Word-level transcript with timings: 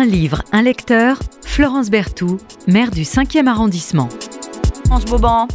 Un 0.00 0.06
livre, 0.06 0.42
un 0.50 0.62
lecteur, 0.62 1.18
Florence 1.44 1.90
Berthoud, 1.90 2.40
maire 2.66 2.90
du 2.90 3.02
5e 3.02 3.46
arrondissement. 3.46 4.08
Florence 4.86 5.04
Boban. 5.04 5.48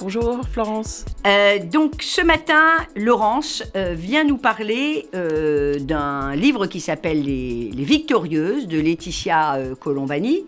Bonjour 0.00 0.40
Florence. 0.50 1.04
Euh, 1.24 1.60
donc 1.60 2.02
ce 2.02 2.20
matin, 2.20 2.78
Laurence 2.96 3.62
euh, 3.76 3.94
vient 3.96 4.24
nous 4.24 4.38
parler 4.38 5.06
euh, 5.14 5.78
d'un 5.78 6.34
livre 6.34 6.66
qui 6.66 6.80
s'appelle 6.80 7.22
les, 7.22 7.70
Les 7.70 7.84
Victorieuses 7.84 8.66
de 8.66 8.80
Laetitia 8.80 9.56
Colombani. 9.78 10.46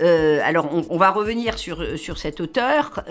Alors 0.00 0.68
on, 0.88 0.96
va 0.96 1.10
revenir 1.10 1.58
sur, 1.58 1.98
sur 1.98 2.18
cet 2.18 2.40
auteur, 2.40 3.02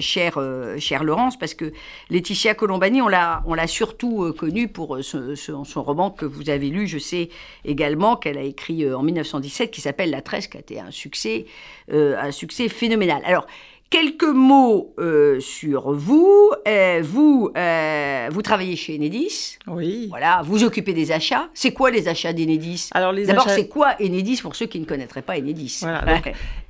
cher, 0.00 0.38
cher 0.78 1.04
Laurence, 1.04 1.38
parce 1.38 1.54
que 1.54 1.72
Laetitia 2.10 2.54
Colombani, 2.54 3.02
on 3.02 3.08
l'a, 3.08 3.42
surtout 3.66 4.32
connue 4.36 4.68
pour 4.68 4.98
son 5.02 5.82
roman 5.82 6.10
que 6.10 6.24
vous 6.24 6.50
avez 6.50 6.68
lu, 6.68 6.86
je 6.86 6.98
sais 6.98 7.28
également 7.64 8.16
qu'elle 8.16 8.38
a 8.38 8.42
écrit 8.42 8.92
en 8.92 9.02
1917, 9.02 9.70
qui 9.70 9.80
s'appelle 9.80 10.10
La 10.10 10.22
Tresse, 10.22 10.48
qui 10.48 10.56
a 10.56 10.60
été 10.60 10.80
un 10.80 10.90
succès, 10.90 11.46
un 11.92 12.30
succès 12.32 12.68
phénoménal. 12.68 13.22
Alors 13.24 13.46
Quelques 13.90 14.24
mots 14.24 14.94
euh, 14.98 15.40
sur 15.40 15.92
vous. 15.92 16.52
Euh, 16.66 17.00
vous, 17.02 17.50
euh, 17.56 18.28
vous 18.30 18.42
travaillez 18.42 18.76
chez 18.76 18.96
Enedis. 18.96 19.58
Oui. 19.66 20.08
Voilà, 20.10 20.42
vous 20.44 20.62
occupez 20.62 20.92
des 20.92 21.10
achats. 21.10 21.48
C'est 21.54 21.72
quoi 21.72 21.90
les 21.90 22.06
achats 22.06 22.34
d'Enedis 22.34 22.90
Alors 22.92 23.14
D'abord, 23.14 23.48
c'est 23.48 23.68
quoi 23.68 23.94
Enedis 23.98 24.42
pour 24.42 24.56
ceux 24.56 24.66
qui 24.66 24.78
ne 24.78 24.84
connaîtraient 24.84 25.22
pas 25.22 25.38
Enedis 25.38 25.78
Voilà. 25.80 26.20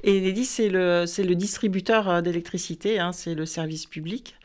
Enedis, 0.07 0.45
c'est 0.45 0.69
le, 0.69 1.07
c'est 1.07 1.25
le 1.25 1.35
distributeur 1.35 2.23
d'électricité. 2.23 3.01
Hein, 3.01 3.11
c'est 3.13 3.35
le 3.35 3.47
service 3.47 3.87
public. 3.87 4.37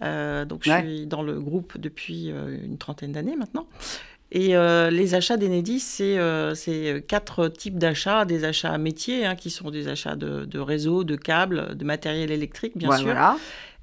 donc, 0.00 0.62
je 0.62 0.70
suis 0.70 1.06
dans 1.06 1.22
le 1.22 1.40
groupe 1.40 1.78
depuis 1.78 2.28
une 2.28 2.78
trentaine 2.78 3.10
d'années 3.10 3.36
maintenant. 3.36 3.66
Et 4.32 4.56
euh, 4.56 4.90
les 4.90 5.14
achats 5.14 5.36
d'Enedis, 5.36 5.80
c'est 5.80 6.18
euh, 6.18 6.54
quatre 7.06 7.48
types 7.48 7.78
d'achats. 7.78 8.24
Des 8.24 8.44
achats 8.44 8.78
métiers, 8.78 9.26
hein, 9.26 9.34
qui 9.34 9.50
sont 9.50 9.70
des 9.70 9.88
achats 9.88 10.14
de, 10.14 10.44
de 10.44 10.58
réseaux, 10.60 11.02
de 11.02 11.16
câbles, 11.16 11.76
de 11.76 11.84
matériel 11.84 12.30
électrique, 12.30 12.76
bien 12.76 12.96
sûr. 12.96 13.16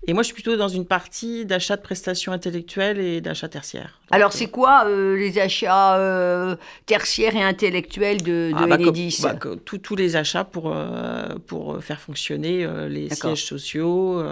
Et 0.09 0.14
moi, 0.14 0.23
je 0.23 0.28
suis 0.28 0.34
plutôt 0.34 0.56
dans 0.56 0.70
une 0.70 0.86
partie 0.86 1.45
d'achat 1.45 1.76
de 1.76 1.81
prestations 1.81 2.31
intellectuelles 2.31 2.98
et 3.00 3.20
d'achat 3.20 3.50
tertiaires. 3.50 4.00
Alors, 4.09 4.31
c'est 4.31 4.48
quoi 4.48 4.86
euh, 4.86 5.17
les 5.17 5.38
achats 5.38 5.98
euh, 5.98 6.56
tertiaires 6.86 7.36
et 7.36 7.44
intellectuels 7.44 8.22
de, 8.22 8.52
de 8.52 8.56
ah, 8.56 8.67
bah, 8.67 8.76
Enedis 8.76 9.20
bah, 9.22 9.36
Tous 9.66 9.95
les 9.98 10.16
achats 10.16 10.45
pour, 10.45 10.72
euh, 10.73 11.36
pour 11.45 11.84
faire 11.84 12.00
fonctionner 12.00 12.66
les 12.88 13.09
sièges 13.09 13.44
sociaux 13.44 14.23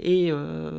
et 0.00 0.32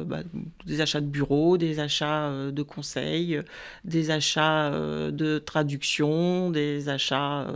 bah, 0.05 0.19
des 0.65 0.81
achats 0.81 0.99
de 0.99 1.05
bureaux, 1.05 1.57
des 1.57 1.79
achats 1.79 2.29
de 2.51 2.61
conseils, 2.61 3.39
des 3.85 4.11
achats 4.11 4.71
de 4.71 5.37
traduction, 5.37 6.49
des 6.49 6.89
achats, 6.89 7.47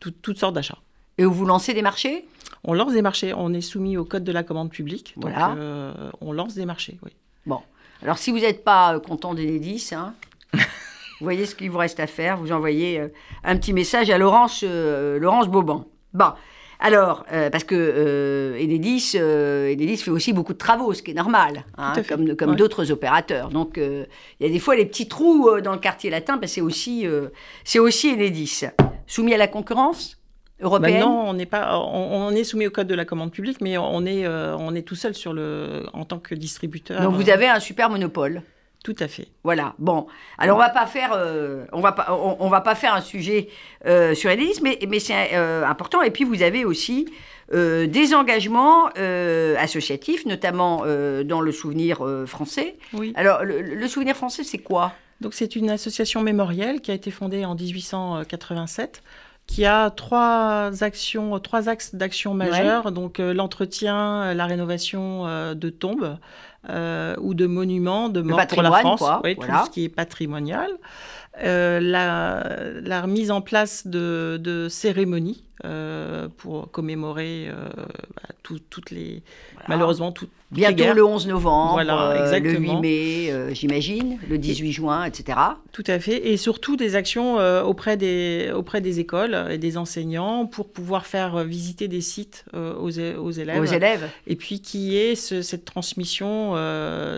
toutes 0.00 0.38
sortes 0.38 0.54
d'achats. 0.54 0.78
Et 1.16 1.24
vous 1.24 1.46
lancez 1.46 1.74
des 1.74 1.82
marchés? 1.82 2.26
On 2.68 2.74
lance 2.74 2.92
des 2.92 3.02
marchés. 3.02 3.32
On 3.34 3.52
est 3.54 3.62
soumis 3.62 3.96
au 3.96 4.04
code 4.04 4.24
de 4.24 4.30
la 4.30 4.42
commande 4.42 4.70
publique. 4.70 5.14
Donc, 5.16 5.32
euh, 5.34 6.10
on 6.20 6.32
lance 6.32 6.54
des 6.54 6.66
marchés, 6.66 6.98
oui. 7.02 7.10
Bon. 7.46 7.60
Alors, 8.02 8.18
si 8.18 8.30
vous 8.30 8.40
n'êtes 8.40 8.62
pas 8.62 8.94
euh, 8.94 9.00
content 9.00 9.32
d'Enedis, 9.32 9.90
hein, 9.92 10.12
vous 10.52 10.60
voyez 11.22 11.46
ce 11.46 11.54
qu'il 11.54 11.70
vous 11.70 11.78
reste 11.78 11.98
à 11.98 12.06
faire. 12.06 12.36
Vous 12.36 12.52
envoyez 12.52 13.00
euh, 13.00 13.08
un 13.42 13.56
petit 13.56 13.72
message 13.72 14.10
à 14.10 14.18
Laurence, 14.18 14.62
Laurence 14.62 15.48
Boban. 15.48 15.86
Bon. 16.12 16.32
Alors, 16.80 17.24
parce 17.50 17.64
que 17.64 18.54
Enedis, 18.56 19.16
Enedis, 19.16 19.96
fait 19.96 20.12
aussi 20.12 20.32
beaucoup 20.32 20.52
de 20.52 20.58
travaux, 20.58 20.94
ce 20.94 21.02
qui 21.02 21.10
est 21.10 21.14
normal, 21.14 21.64
hein, 21.76 21.92
comme, 22.08 22.36
comme 22.36 22.54
d'autres 22.54 22.92
opérateurs. 22.92 23.48
Donc, 23.48 23.78
il 23.78 24.06
y 24.38 24.46
a 24.46 24.48
des 24.48 24.60
fois 24.60 24.76
les 24.76 24.86
petits 24.86 25.08
trous 25.08 25.60
dans 25.60 25.72
le 25.72 25.80
quartier 25.80 26.08
latin, 26.08 26.38
c'est 26.46 26.60
aussi, 26.60 27.04
c'est 27.64 27.80
aussi 27.80 28.12
Enedis. 28.12 28.66
Soumis 29.08 29.34
à 29.34 29.38
la 29.38 29.48
concurrence 29.48 30.17
Maintenant, 30.60 31.24
on 31.26 31.34
n'est 31.34 31.46
pas, 31.46 31.78
on, 31.78 32.30
est 32.30 32.44
soumis 32.44 32.66
au 32.66 32.70
code 32.70 32.88
de 32.88 32.94
la 32.94 33.04
commande 33.04 33.30
publique, 33.30 33.60
mais 33.60 33.78
on 33.78 34.04
est, 34.04 34.26
euh, 34.26 34.56
on 34.58 34.74
est 34.74 34.82
tout 34.82 34.96
seul 34.96 35.14
sur 35.14 35.32
le, 35.32 35.84
en 35.92 36.04
tant 36.04 36.18
que 36.18 36.34
distributeur. 36.34 37.00
Donc 37.00 37.14
vous 37.14 37.30
avez 37.30 37.46
un 37.48 37.60
super 37.60 37.90
monopole. 37.90 38.42
Tout 38.84 38.96
à 39.00 39.08
fait. 39.08 39.28
Voilà. 39.42 39.74
Bon, 39.78 40.06
alors 40.38 40.56
on 40.56 40.60
va 40.60 40.68
pas 40.68 40.86
faire, 40.86 41.10
euh, 41.12 41.64
on 41.72 41.80
va 41.80 41.92
pas, 41.92 42.12
on, 42.12 42.48
va 42.48 42.60
pas 42.60 42.74
faire 42.74 42.94
un 42.94 43.00
sujet 43.00 43.48
euh, 43.86 44.14
sur 44.14 44.30
Enedis, 44.30 44.60
mais, 44.62 44.78
mais 44.88 45.00
c'est 45.00 45.34
important. 45.34 46.00
Et 46.02 46.10
puis 46.10 46.24
vous 46.24 46.42
avez 46.42 46.64
aussi 46.64 47.06
des 47.52 48.14
engagements 48.14 48.88
associatifs, 49.58 50.26
notamment 50.26 50.84
dans 51.24 51.40
le 51.40 51.52
Souvenir 51.52 52.06
français. 52.26 52.76
Oui. 52.92 53.12
Alors 53.16 53.44
le, 53.44 53.62
le 53.62 53.88
Souvenir 53.88 54.16
français, 54.16 54.44
c'est 54.44 54.58
quoi? 54.58 54.92
Donc 55.20 55.34
c'est 55.34 55.56
une 55.56 55.70
association 55.70 56.22
mémorielle 56.22 56.80
qui 56.80 56.90
a 56.90 56.94
été 56.94 57.10
fondée 57.10 57.44
en 57.44 57.54
1887 57.54 59.02
qui 59.48 59.64
a 59.64 59.90
trois 59.90 60.70
actions, 60.84 61.40
trois 61.40 61.68
axes 61.68 61.94
d'action 61.94 62.34
majeurs, 62.34 62.92
donc 62.92 63.18
euh, 63.18 63.32
l'entretien, 63.32 64.22
euh, 64.22 64.34
la 64.34 64.46
rénovation 64.46 65.26
euh, 65.26 65.54
de 65.54 65.70
tombes 65.70 66.18
ou 66.68 67.34
de 67.34 67.46
monuments 67.46 68.08
de 68.08 68.20
mort 68.20 68.46
pour 68.46 68.62
la 68.62 68.72
France, 68.72 69.04
oui, 69.24 69.36
tout 69.36 69.46
ce 69.66 69.70
qui 69.70 69.84
est 69.84 69.88
patrimonial, 69.88 70.70
la, 71.42 71.80
la, 72.82 73.06
mise 73.06 73.30
en 73.30 73.40
place 73.40 73.86
de, 73.86 74.38
de 74.42 74.68
cérémonies 74.68 75.44
euh, 75.64 76.28
pour 76.36 76.70
commémorer 76.70 77.48
euh, 77.48 77.68
bah, 78.14 78.28
toutes 78.44 78.92
les. 78.92 79.22
Malheureusement, 79.66 80.12
toutes. 80.12 80.30
Bientôt 80.52 80.94
le 80.94 81.04
11 81.04 81.26
novembre, 81.26 81.72
voilà, 81.72 82.12
euh, 82.12 82.38
le 82.38 82.52
8 82.52 82.76
mai, 82.76 83.54
j'imagine, 83.54 84.18
le 84.30 84.38
18 84.38 84.72
juin, 84.72 85.04
etc. 85.04 85.36
Tout 85.72 85.84
à 85.88 85.98
fait. 85.98 86.28
Et 86.28 86.36
surtout 86.38 86.76
des 86.76 86.94
actions 86.94 87.36
auprès, 87.66 87.98
des, 87.98 88.50
auprès 88.54 88.80
des 88.80 88.98
écoles 88.98 89.36
et 89.50 89.58
des 89.58 89.76
enseignants 89.76 90.46
pour 90.46 90.68
pouvoir 90.68 91.04
faire 91.04 91.44
visiter 91.44 91.86
des 91.86 92.00
sites 92.00 92.46
aux, 92.54 92.98
aux, 92.98 93.30
élèves. 93.30 93.60
Aux 93.60 93.64
élèves. 93.64 94.08
Et 94.26 94.36
puis 94.36 94.60
qui 94.62 94.96
est 94.96 95.16
cette 95.16 95.66
transmission 95.66 96.54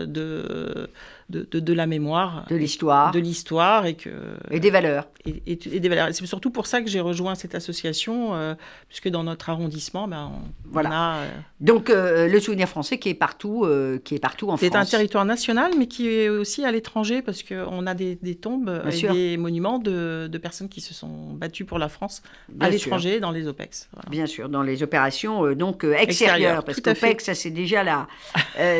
de 0.07 0.89
de, 1.31 1.59
de, 1.59 1.73
la 1.73 1.87
mémoire. 1.87 2.45
De 2.49 2.55
l'histoire. 2.55 3.11
De 3.11 3.19
l'histoire 3.19 3.85
et 3.85 3.95
que... 3.95 4.09
Et 4.51 4.59
des 4.59 4.69
valeurs. 4.69 5.07
Et, 5.25 5.41
et, 5.47 5.79
des 5.79 5.89
valeurs. 5.89 6.09
C'est 6.11 6.25
surtout 6.25 6.51
pour 6.51 6.67
ça 6.67 6.81
que 6.81 6.89
j'ai 6.89 6.99
rejoint 6.99 7.35
cette 7.35 7.55
association, 7.55 8.35
euh, 8.35 8.53
puisque 8.87 9.09
dans 9.09 9.23
notre 9.23 9.49
arrondissement, 9.49 10.07
ben, 10.07 10.31
on, 10.33 10.69
voilà. 10.71 10.89
a... 10.89 11.17
Euh, 11.19 11.29
Donc 11.59 11.89
euh, 11.89 12.27
le 12.27 12.39
souvenir 12.39 12.67
français 12.67 12.97
qui 12.97 13.09
est 13.09 13.13
partout, 13.15 13.67
qui 14.03 14.15
est 14.15 14.19
partout 14.19 14.49
en 14.49 14.57
France. 14.57 14.69
C'est 14.71 14.75
un 14.75 14.85
territoire 14.85 15.25
national, 15.25 15.71
mais 15.77 15.87
qui 15.87 16.07
est 16.07 16.29
aussi 16.29 16.65
à 16.65 16.71
l'étranger, 16.71 17.21
parce 17.21 17.43
qu'on 17.43 17.87
a 17.87 17.93
des, 17.93 18.15
des 18.21 18.35
tombes 18.35 18.81
et 18.91 19.07
des 19.07 19.37
monuments 19.37 19.79
de, 19.79 20.27
de, 20.31 20.37
personnes 20.37 20.69
qui 20.69 20.81
se 20.81 20.93
sont 20.93 21.33
battues 21.33 21.65
pour 21.65 21.79
la 21.79 21.89
France 21.89 22.21
à 22.59 22.69
l'étranger, 22.69 23.19
dans 23.19 23.31
les 23.31 23.47
OPEX. 23.47 23.89
Bien 24.09 24.25
sûr, 24.25 24.49
dans 24.49 24.63
les 24.63 24.83
opérations 24.83 25.53
donc 25.53 25.83
extérieures, 25.83 26.63
parce 26.63 26.81
qu'OPEX, 26.81 27.25
ça 27.25 27.35
c'est 27.35 27.51
déjà 27.51 27.83
la, 27.83 28.07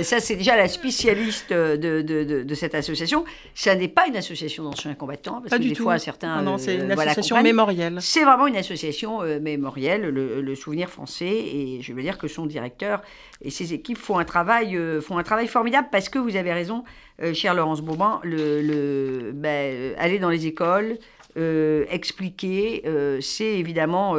ça 0.04 0.20
c'est 0.20 0.36
déjà 0.36 0.56
la 0.56 0.68
spécialiste 0.68 1.52
de, 1.52 2.02
de 2.02 2.22
de, 2.24 2.41
cette 2.56 2.76
association. 2.76 3.26
Ça 3.56 3.76
n'est 3.76 3.88
pas 3.88 4.08
une 4.08 4.16
association 4.16 4.64
d'anciens 4.64 4.94
combattants, 4.94 5.40
parce 5.42 5.50
pas 5.50 5.58
que 5.58 5.64
du 5.64 5.70
des 5.70 5.76
tout. 5.76 5.84
fois 5.84 6.00
certains. 6.00 6.42
Non, 6.42 6.58
c'est 6.58 6.76
une 6.76 6.92
association 6.92 7.42
mémorielle. 7.42 7.98
C'est 8.00 8.24
vraiment 8.24 8.48
une 8.48 8.58
association 8.58 9.22
euh, 9.22 9.40
mémorielle, 9.40 10.02
le, 10.10 10.56
souvenir 10.56 10.90
français, 10.90 11.26
et 11.26 11.80
je 11.82 11.94
veux 11.94 12.02
dire 12.02 12.18
que 12.18 12.28
son 12.28 12.46
directeur 12.46 13.02
et 13.42 13.50
ses 13.50 13.74
équipes 13.74 13.98
font 13.98 14.20
un 14.20 14.26
travail, 14.26 14.76
euh, 14.76 15.02
font 15.02 15.18
un 15.18 15.24
travail 15.24 15.48
formidable 15.48 15.88
parce 15.92 16.10
que 16.10 16.20
vous 16.20 16.36
avez 16.36 16.54
raison, 16.54 16.84
euh, 17.22 17.34
cher 17.34 17.54
Laurence 17.54 17.82
Bourbon, 17.82 18.20
le, 18.24 18.62
le 18.62 19.32
ben, 19.34 19.96
aller 19.98 20.20
dans 20.20 20.30
les 20.30 20.46
écoles, 20.46 20.98
expliquer, 21.36 22.84
c'est 23.22 23.60
évidemment 23.60 24.16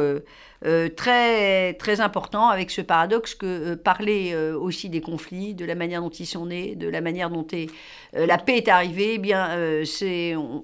euh, 0.65 0.87
très, 0.87 1.73
très 1.73 1.99
important 1.99 2.47
avec 2.47 2.71
ce 2.71 2.79
paradoxe 2.79 3.35
que 3.35 3.45
euh, 3.45 3.75
parler 3.75 4.31
euh, 4.33 4.57
aussi 4.57 4.87
des 4.87 5.01
conflits, 5.01 5.53
de 5.53 5.65
la 5.65 5.75
manière 5.75 6.01
dont 6.01 6.09
ils 6.09 6.25
sont 6.25 6.45
nés, 6.45 6.75
de 6.75 6.87
la 6.87 7.01
manière 7.01 7.29
dont 7.29 7.45
la 8.13 8.37
paix 8.37 8.57
est 8.57 8.69
arrivée, 8.69 9.15
eh 9.15 9.17
bien, 9.17 9.49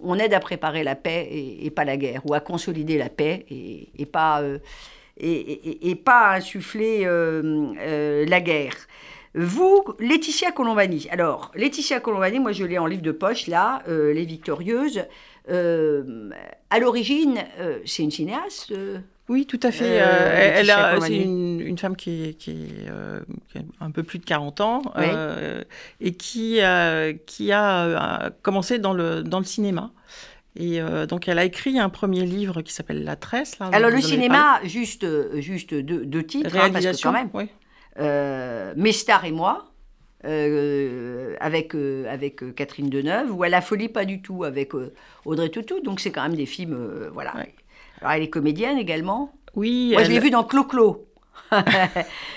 on, 0.04 0.16
aide 0.18 0.34
à 0.34 0.40
préparer 0.40 0.84
la 0.84 0.96
paix 0.96 1.28
et, 1.62 1.70
pas 1.70 1.84
la 1.84 1.98
guerre, 1.98 2.22
ou 2.26 2.34
à 2.34 2.40
consolider 2.40 2.98
la 2.98 3.10
paix 3.10 3.46
et, 3.50 4.06
pas, 4.06 4.42
et, 5.20 5.96
pas 5.96 6.36
insuffler 6.36 7.04
la 7.06 8.42
guerre. 8.42 8.76
Vous, 9.36 9.84
Laetitia 10.00 10.52
Colombani. 10.52 11.08
Alors, 11.12 11.52
Laetitia 11.56 12.00
Colombani, 12.00 12.40
moi 12.40 12.52
je 12.52 12.64
l'ai 12.64 12.78
en 12.78 12.86
livre 12.86 13.02
de 13.02 13.12
poche 13.12 13.48
là, 13.48 13.84
Les 13.88 14.26
Victorieuses. 14.26 15.04
À 15.50 16.80
l'origine, 16.80 17.40
c'est 17.86 18.04
une 18.04 18.12
cinéaste 18.12 18.74
oui, 19.30 19.46
tout 19.46 19.60
à 19.62 19.72
fait. 19.72 20.02
Euh, 20.02 20.54
elle, 20.56 20.74
c'est 21.02 21.16
une, 21.16 21.78
femme 21.78 21.96
qui, 21.96 22.24
est, 22.24 22.50
euh, 22.50 23.20
qui, 23.48 23.60
un 23.80 23.92
peu 23.92 24.02
plus 24.02 24.18
de 24.18 24.26
40 24.26 24.60
ans 24.62 24.82
euh, 24.98 25.64
et 26.02 26.14
qui, 26.14 26.60
qui 27.28 27.52
a 27.52 28.32
commencé 28.42 28.80
dans 28.80 28.94
le, 28.94 29.22
dans 29.22 29.38
le 29.38 29.46
cinéma. 29.46 29.92
Et 30.56 30.82
donc, 31.08 31.28
elle 31.28 31.38
a 31.38 31.46
écrit 31.46 31.80
un 31.80 31.90
premier 31.90 32.26
livre 32.26 32.64
qui 32.64 32.74
s'appelle 32.74 33.04
La 33.04 33.16
Tresse. 33.16 33.56
Alors, 33.60 33.92
le 33.92 34.02
cinéma, 34.02 34.60
juste, 34.64 35.06
juste 35.40 35.76
deux, 35.76 36.06
deux 36.06 36.24
titres, 36.24 36.58
hein, 36.58 36.72
parce 36.72 36.86
que 36.86 37.02
quand 37.02 37.14
même. 37.14 37.30
Mes 38.76 38.92
stars 38.92 39.26
et 39.26 39.32
moi. 39.32 39.69
Avec, 40.24 41.76
avec 41.76 42.56
Catherine 42.56 42.90
Deneuve, 42.90 43.32
ou 43.32 43.44
À 43.44 43.50
la 43.50 43.62
folie, 43.62 43.90
pas 43.90 44.06
du 44.06 44.22
tout, 44.22 44.44
avec 44.44 44.72
Audrey 45.26 45.50
Tautou. 45.50 45.80
Donc, 45.82 46.00
c'est 46.00 46.12
quand 46.12 46.24
même 46.24 46.36
des 46.36 46.46
films. 46.46 47.10
voilà. 47.14 47.34
Alors, 48.02 48.14
elle 48.14 48.24
est 48.24 48.30
comédienne 48.30 48.78
également. 48.78 49.34
Oui. 49.56 49.92
Moi, 49.94 50.02
elle... 50.02 50.08
je 50.08 50.12
l'ai 50.12 50.20
vue 50.20 50.30
dans 50.30 50.44
Clo-Clo. 50.44 51.06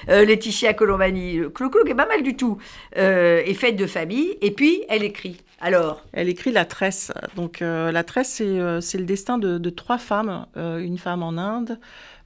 euh, 0.08 0.24
Laetitia 0.24 0.74
Colombani. 0.74 1.40
Clo-Clo 1.54 1.84
qui 1.84 1.90
est 1.90 1.96
pas 1.96 2.06
mal 2.06 2.22
du 2.22 2.36
tout. 2.36 2.58
Euh, 2.96 3.42
est 3.44 3.54
faite 3.54 3.76
de 3.76 3.86
famille. 3.86 4.36
Et 4.40 4.52
puis, 4.52 4.84
elle 4.88 5.02
écrit. 5.04 5.38
Alors 5.60 6.02
Elle 6.12 6.28
écrit 6.28 6.50
La 6.50 6.64
Tresse. 6.64 7.12
Donc, 7.36 7.62
euh, 7.62 7.92
La 7.92 8.02
Tresse, 8.04 8.30
c'est 8.30 8.44
euh, 8.44 8.80
le 8.94 9.04
destin 9.04 9.38
de, 9.38 9.58
de 9.58 9.70
trois 9.70 9.98
femmes. 9.98 10.46
Euh, 10.56 10.78
une 10.78 10.98
femme 10.98 11.22
en 11.22 11.38
Inde, 11.38 11.78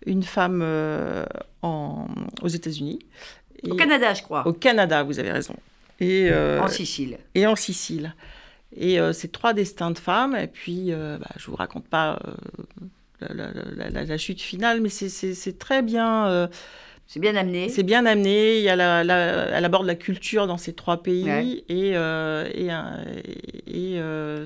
une 0.06 0.22
femme 0.22 0.60
euh, 0.62 1.26
en, 1.62 2.06
aux 2.42 2.48
États-Unis. 2.48 3.00
Au 3.70 3.74
et- 3.74 3.76
Canada, 3.76 4.14
je 4.14 4.22
crois. 4.22 4.46
Au 4.46 4.52
Canada, 4.52 5.02
vous 5.02 5.18
avez 5.18 5.30
raison. 5.32 5.54
Et, 6.00 6.28
euh, 6.30 6.60
En 6.60 6.68
Sicile. 6.68 7.18
et 7.34 7.46
en 7.46 7.56
Sicile. 7.56 8.14
Et 8.76 9.00
euh, 9.00 9.12
c'est 9.12 9.32
trois 9.32 9.54
destins 9.54 9.90
de 9.90 9.98
femmes. 9.98 10.36
Et 10.36 10.46
puis, 10.48 10.86
euh, 10.92 11.16
bah, 11.18 11.28
je 11.36 11.46
vous 11.50 11.56
raconte 11.56 11.86
pas 11.88 12.18
euh, 12.26 12.32
la, 13.20 13.34
la- 13.34 13.52
la- 13.76 13.90
la- 13.90 14.04
la 14.04 14.18
chute 14.18 14.40
finale, 14.42 14.80
mais 14.80 14.88
c'est- 14.90 15.58
très 15.58 15.82
bien. 15.82 16.26
euh, 16.28 16.46
C'est 17.06 17.20
bien 17.20 17.36
amené. 17.36 17.68
c'est 17.68 17.84
bien 17.84 18.04
amené. 18.04 18.58
Il 18.58 18.62
y 18.64 18.68
a 18.68 18.74
elle 19.54 19.64
aborde 19.64 19.86
la 19.86 19.94
culture 19.94 20.46
dans 20.46 20.58
ces 20.58 20.72
trois 20.74 21.02
pays. 21.02 21.24
Ouais. 21.24 21.64
Et, 21.68 21.96
euh, 21.96 22.44
et, 22.52 22.68
euh, 23.98 24.44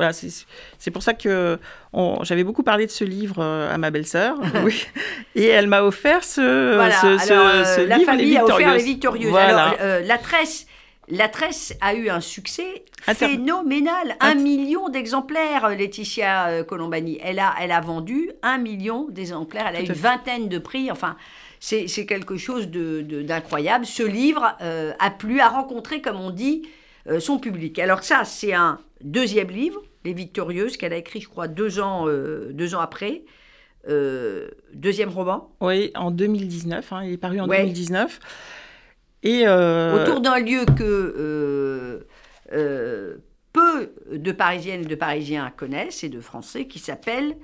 voilà, 0.00 0.12
c'est 0.14 0.90
pour 0.90 1.02
ça 1.02 1.12
que 1.12 1.58
j'avais 2.22 2.44
beaucoup 2.44 2.62
parlé 2.62 2.86
de 2.86 2.90
ce 2.90 3.04
livre 3.04 3.36
euh, 3.40 3.72
à 3.74 3.76
ma 3.78 3.90
belle-sœur. 3.90 4.36
oui. 4.64 4.86
Et 5.34 5.46
elle 5.46 5.66
m'a 5.66 5.82
offert 5.82 6.24
ce, 6.24 6.74
Voilà, 6.74 6.94
ce, 7.00 7.18
ce- 7.18 7.32
alors, 7.32 7.46
euh, 7.46 7.64
ce 7.64 7.80
la 7.82 7.96
livre, 7.98 8.10
famille 8.10 8.30
Les 8.30 8.36
a 8.38 8.44
offert 8.44 8.74
Les 8.74 8.82
Victorieuses. 8.82 9.30
Voilà. 9.30 9.64
Alors, 9.68 9.78
euh, 9.80 10.00
la 10.00 10.16
tresse. 10.18 10.66
La 11.12 11.28
tresse 11.28 11.74
a 11.80 11.94
eu 11.94 12.08
un 12.08 12.20
succès 12.20 12.84
Inter- 13.08 13.28
phénoménal. 13.30 14.16
Un 14.20 14.28
Inter- 14.30 14.40
million 14.40 14.88
d'exemplaires, 14.88 15.68
Laetitia 15.70 16.62
Colombani. 16.62 17.18
Elle 17.22 17.40
a, 17.40 17.52
elle 17.60 17.72
a 17.72 17.80
vendu 17.80 18.30
un 18.42 18.58
million 18.58 19.08
d'exemplaires. 19.10 19.66
Elle 19.68 19.76
a 19.76 19.80
Tout 19.80 19.86
une 19.86 19.92
vingtaine 19.94 20.48
de 20.48 20.58
prix. 20.58 20.90
Enfin, 20.90 21.16
c'est 21.58 22.06
quelque 22.06 22.36
chose 22.36 22.68
de- 22.68 23.00
de- 23.02 23.22
d'incroyable. 23.22 23.86
Ce 23.86 24.04
livre 24.04 24.56
euh, 24.62 24.92
a 25.00 25.10
plu, 25.10 25.40
a 25.40 25.48
rencontré, 25.48 26.00
comme 26.00 26.20
on 26.20 26.30
dit, 26.30 26.62
euh, 27.08 27.18
son 27.18 27.38
public. 27.38 27.78
Alors 27.80 28.04
ça, 28.04 28.22
c'est 28.24 28.54
un 28.54 28.78
deuxième 29.02 29.48
livre, 29.50 29.82
Les 30.04 30.14
Victorieuses, 30.14 30.76
qu'elle 30.76 30.92
a 30.92 30.96
écrit, 30.96 31.20
je 31.20 31.28
crois, 31.28 31.46
deux 31.48 31.78
ans, 31.80 32.06
euh, 32.08 32.50
deux 32.52 32.74
ans 32.74 32.80
après. 32.80 33.22
Euh, 33.88 34.48
deuxième 34.74 35.08
roman. 35.10 35.52
Oui, 35.60 35.90
en 35.94 36.10
2019. 36.10 36.92
hein, 36.92 37.04
il 37.04 37.12
est 37.12 37.16
paru 37.18 37.40
en 37.40 37.48
Ouais. 37.48 37.58
2019. 37.62 38.18
Et 39.22 39.42
euh, 39.46 40.02
autour 40.02 40.20
d'un 40.20 40.38
lieu 40.38 40.64
que 40.76 42.06
peu 43.52 43.92
de 44.12 44.32
Parisiennes 44.32 44.82
et 44.82 44.86
de 44.86 44.94
Parisiens 44.94 45.52
connaissent 45.56 46.04
et 46.04 46.08
de 46.08 46.20
Français 46.20 46.66
qui 46.66 46.78
s'appelle 46.78 47.36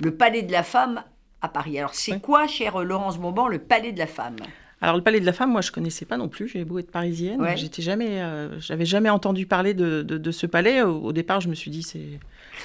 le 0.00 0.14
Palais 0.16 0.42
de 0.42 0.52
la 0.52 0.62
Femme 0.62 1.02
à 1.42 1.48
Paris. 1.48 1.78
Alors 1.78 1.94
c'est 1.94 2.12
Ouais. 2.12 2.20
quoi, 2.20 2.46
chère 2.46 2.82
Laurence 2.82 3.18
Bonban, 3.18 3.46
le 3.48 3.58
Palais 3.58 3.92
de 3.92 3.98
la 3.98 4.06
Femme? 4.06 4.36
Alors 4.82 4.96
le 4.96 5.02
Palais 5.02 5.20
de 5.20 5.26
la 5.26 5.34
Femme, 5.34 5.50
moi 5.52 5.60
je 5.60 5.70
connaissais 5.70 6.06
pas 6.06 6.16
non 6.16 6.28
plus. 6.28 6.48
J'ai 6.48 6.64
beau 6.64 6.78
être 6.78 6.90
parisienne, 6.90 7.40
Ouais. 7.40 7.56
j'étais 7.56 7.82
jamais, 7.82 8.22
euh, 8.22 8.58
j'avais 8.60 8.86
jamais 8.86 9.10
entendu 9.10 9.44
parler 9.44 9.74
de, 9.74 10.00
de- 10.02 10.16
de 10.16 10.30
ce 10.30 10.46
palais. 10.46 10.80
Au, 10.82 11.00
au 11.02 11.12
départ, 11.12 11.42
je 11.42 11.48
me 11.48 11.54
suis 11.54 11.70
dit 11.70 11.82
c'est, 11.82 12.18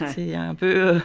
c'est 0.07 0.33
un 0.33 0.55
peu, 0.55 0.65
euh, 0.65 0.99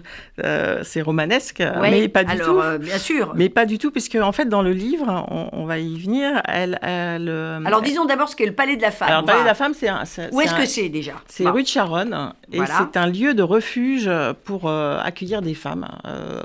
euh, 0.45 0.81
c'est 0.85 1.03
romanesque, 1.03 1.61
Ouais, 1.81 1.91
mais 1.91 2.09
pas 2.09 2.23
du 2.23 2.31
alors, 2.31 2.47
tout. 2.47 2.61
euh, 2.61 2.79
bien 2.79 2.97
sûr. 2.99 3.33
Mais 3.35 3.49
pas 3.49 3.67
du 3.67 3.79
tout, 3.79 3.91
puisque 3.91 4.15
en 4.15 4.31
fait 4.31 4.45
dans 4.47 4.63
le 4.63 4.73
livre, 4.73 5.27
on, 5.31 5.49
on 5.53 5.65
va 5.65 5.79
y 5.81 5.99
venir. 5.99 6.41
Elle, 6.47 6.79
elle, 6.81 7.29
Alors 7.67 7.83
disons 7.83 8.05
d'abord 8.05 8.29
ce 8.29 8.37
qu'est 8.37 8.47
le 8.47 8.53
Palais 8.55 8.77
de 8.77 8.83
la 8.83 8.93
Femme. 8.93 9.09
alors, 9.09 9.23
le 9.23 9.27
Palais 9.27 9.39
va- 9.39 9.45
de 9.45 9.49
la 9.49 9.55
Femme, 9.55 9.75
c'est 9.75 9.89
un, 9.89 10.05
Où 10.31 10.41
est-ce 10.41 10.55
que 10.55 10.65
c'est 10.67 10.89
déjà? 10.89 11.15
C'est 11.27 11.43
Bon. 11.43 11.53
rue 11.53 11.63
de 11.65 11.69
Charonne 11.69 12.33
et 12.53 12.59
Voilà. 12.59 12.75
c'est 12.93 12.97
un 12.97 13.07
lieu 13.09 13.35
de 13.35 13.43
refuge 13.43 14.09
pour 14.45 14.71
accueillir 14.71 15.43
des 15.43 15.55
femmes, 15.55 15.89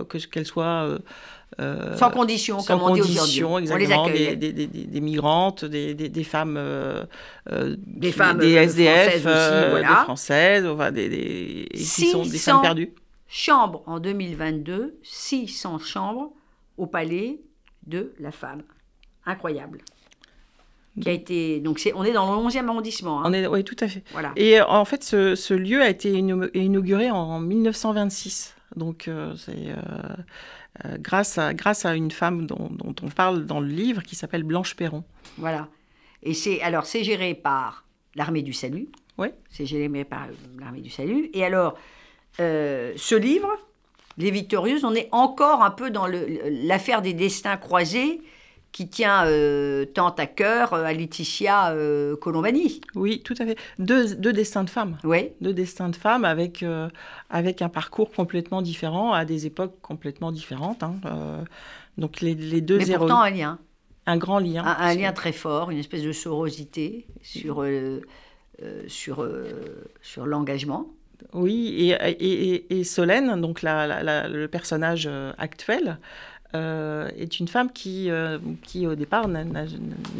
que 0.09 0.17
qu'elles 0.25 0.45
soient 0.47 0.87
euh, 1.59 1.95
Sans 1.97 2.09
condition, 2.11 2.59
sans 2.59 2.77
comme 2.79 2.89
on 2.91 2.93
dit 2.95 3.01
aujourd'hui. 3.01 3.19
condition, 3.41 3.53
On 3.53 3.57
les 3.57 3.63
exactement, 3.83 4.09
des, 4.09 4.35
des, 4.35 4.51
des- 4.53 4.67
des 4.67 5.01
migrantes, 5.01 5.63
des, 5.65 6.23
femmes, 6.23 6.55
euh, 6.57 7.05
euh, 7.51 7.75
Des 7.79 8.11
femmes, 8.11 8.39
des 8.39 8.51
SDF, 8.53 9.21
françaises 9.21 9.25
aussi, 9.27 9.69
voilà. 9.71 9.87
des 9.87 9.93
françaises, 10.03 10.65
enfin, 10.67 10.91
des, 10.91 11.67
qui 11.73 11.83
sont 11.85 12.23
des 12.23 12.29
600 12.29 12.51
femmes 12.53 12.61
perdues. 12.61 12.93
Chambres 13.27 13.83
en 13.87 13.99
2022, 13.99 14.97
600 15.03 15.79
chambres 15.79 16.31
au 16.77 16.85
Palais 16.87 17.39
de 17.87 18.13
la 18.19 18.31
Femme. 18.31 18.61
Incroyable. 19.25 19.79
Qui 21.01 21.09
a 21.09 21.11
été 21.11 21.59
donc 21.59 21.79
c'est 21.79 21.91
on 21.93 22.05
est 22.05 22.13
dans 22.13 22.31
le 22.41 22.47
11e 22.47 22.69
arrondissement. 22.69 23.19
hein. 23.19 23.23
On 23.25 23.33
est, 23.33 23.47
oui, 23.47 23.63
tout 23.65 23.75
à 23.81 23.87
fait. 23.89 24.01
Voilà. 24.13 24.31
Et 24.37 24.61
en 24.61 24.85
fait, 24.85 25.03
ce, 25.03 25.35
ce 25.35 25.53
lieu 25.53 25.81
a 25.81 25.89
été 25.89 26.11
inauguré 26.53 27.11
en 27.11 27.39
1926. 27.41 28.55
Donc, 28.77 29.07
euh, 29.09 29.33
c'est 29.35 29.51
euh, 29.69 29.75
euh, 30.83 30.97
grâce, 30.99 31.37
à, 31.37 31.53
grâce 31.53 31.85
à 31.85 31.95
une 31.95 32.11
femme 32.11 32.47
dont, 32.47 32.69
dont 32.69 32.95
on 33.01 33.09
parle 33.09 33.45
dans 33.45 33.59
le 33.59 33.67
livre 33.67 34.03
qui 34.03 34.15
s'appelle 34.15 34.43
Blanche 34.43 34.75
Perron. 34.75 35.03
Voilà. 35.37 35.69
Et 36.23 36.33
c'est 36.33 36.61
alors 36.61 36.85
c'est 36.85 37.03
géré 37.03 37.33
par 37.33 37.85
l'armée 38.15 38.41
du 38.41 38.51
salut. 38.51 38.89
Oui. 39.17 39.27
C'est 39.49 39.65
géré 39.65 40.03
par 40.03 40.27
l'armée 40.59 40.81
du 40.81 40.89
salut. 40.89 41.29
Et 41.33 41.45
alors 41.45 41.77
euh, 42.39 42.93
ce 42.97 43.15
livre, 43.15 43.49
Les 44.17 44.31
Victorieuses, 44.31 44.83
on 44.83 44.93
est 44.93 45.07
encore 45.11 45.63
un 45.63 45.71
peu 45.71 45.89
dans 45.89 46.07
l'affaire 46.07 47.01
des 47.01 47.13
destins 47.13 47.57
croisés 47.57 48.21
qui 48.75 48.89
tient 48.89 49.25
euh, 49.25 49.85
tant 49.85 50.09
à 50.09 50.25
cœur 50.25 50.73
euh, 50.73 50.83
à 50.83 50.91
Laetitia 50.91 51.71
euh, 51.71 52.17
Colombani. 52.17 52.81
Oui, 52.93 53.21
tout 53.23 53.33
à 53.39 53.45
fait. 53.45 53.57
Deux, 53.79 54.15
deux 54.15 54.33
destins 54.33 54.65
de 54.65 54.69
femmes. 54.69 54.97
Oui. 55.05 55.29
Deux 55.39 55.53
destins 55.53 55.87
de 55.87 55.95
femmes 55.95 56.25
avec, 56.25 56.61
euh, 56.61 56.89
avec 57.29 57.61
un 57.61 57.69
parcours 57.69 58.11
complètement 58.11 58.61
différent, 58.61 59.13
à 59.13 59.23
des 59.23 59.45
époques 59.45 59.79
complètement 59.81 60.33
différentes. 60.33 60.83
hein. 60.83 60.95
Donc, 61.97 62.19
les, 62.19 62.35
les 62.35 62.59
deux 62.59 62.77
Mais 62.79 62.97
pourtant 62.97 63.21
un 63.21 63.29
lien. 63.29 63.59
un 64.07 64.17
grand 64.17 64.39
lien. 64.39 64.65
Un, 64.65 64.93
lien 64.93 65.13
très 65.13 65.31
fort, 65.31 65.71
une 65.71 65.77
espèce 65.77 66.03
de 66.03 66.11
sororité 66.11 67.07
sur, 67.21 67.65
sur, 68.87 69.25
sur 70.01 70.25
l'engagement. 70.25 70.87
Oui, 71.31 71.75
et, 71.79 71.91
et, 72.09 72.55
et- 72.55 72.79
et 72.79 72.83
Solène, 72.83 73.39
donc 73.39 73.61
la, 73.61 73.87
la- 73.87 74.03
la- 74.03 74.27
le 74.27 74.49
personnage 74.49 75.09
actuel, 75.37 75.97
euh, 76.55 77.09
est 77.17 77.39
une 77.39 77.47
femme 77.47 77.71
qui, 77.71 78.09
euh, 78.09 78.37
qui 78.63 78.87
au 78.87 78.95
départ, 78.95 79.27
n'est 79.27 79.45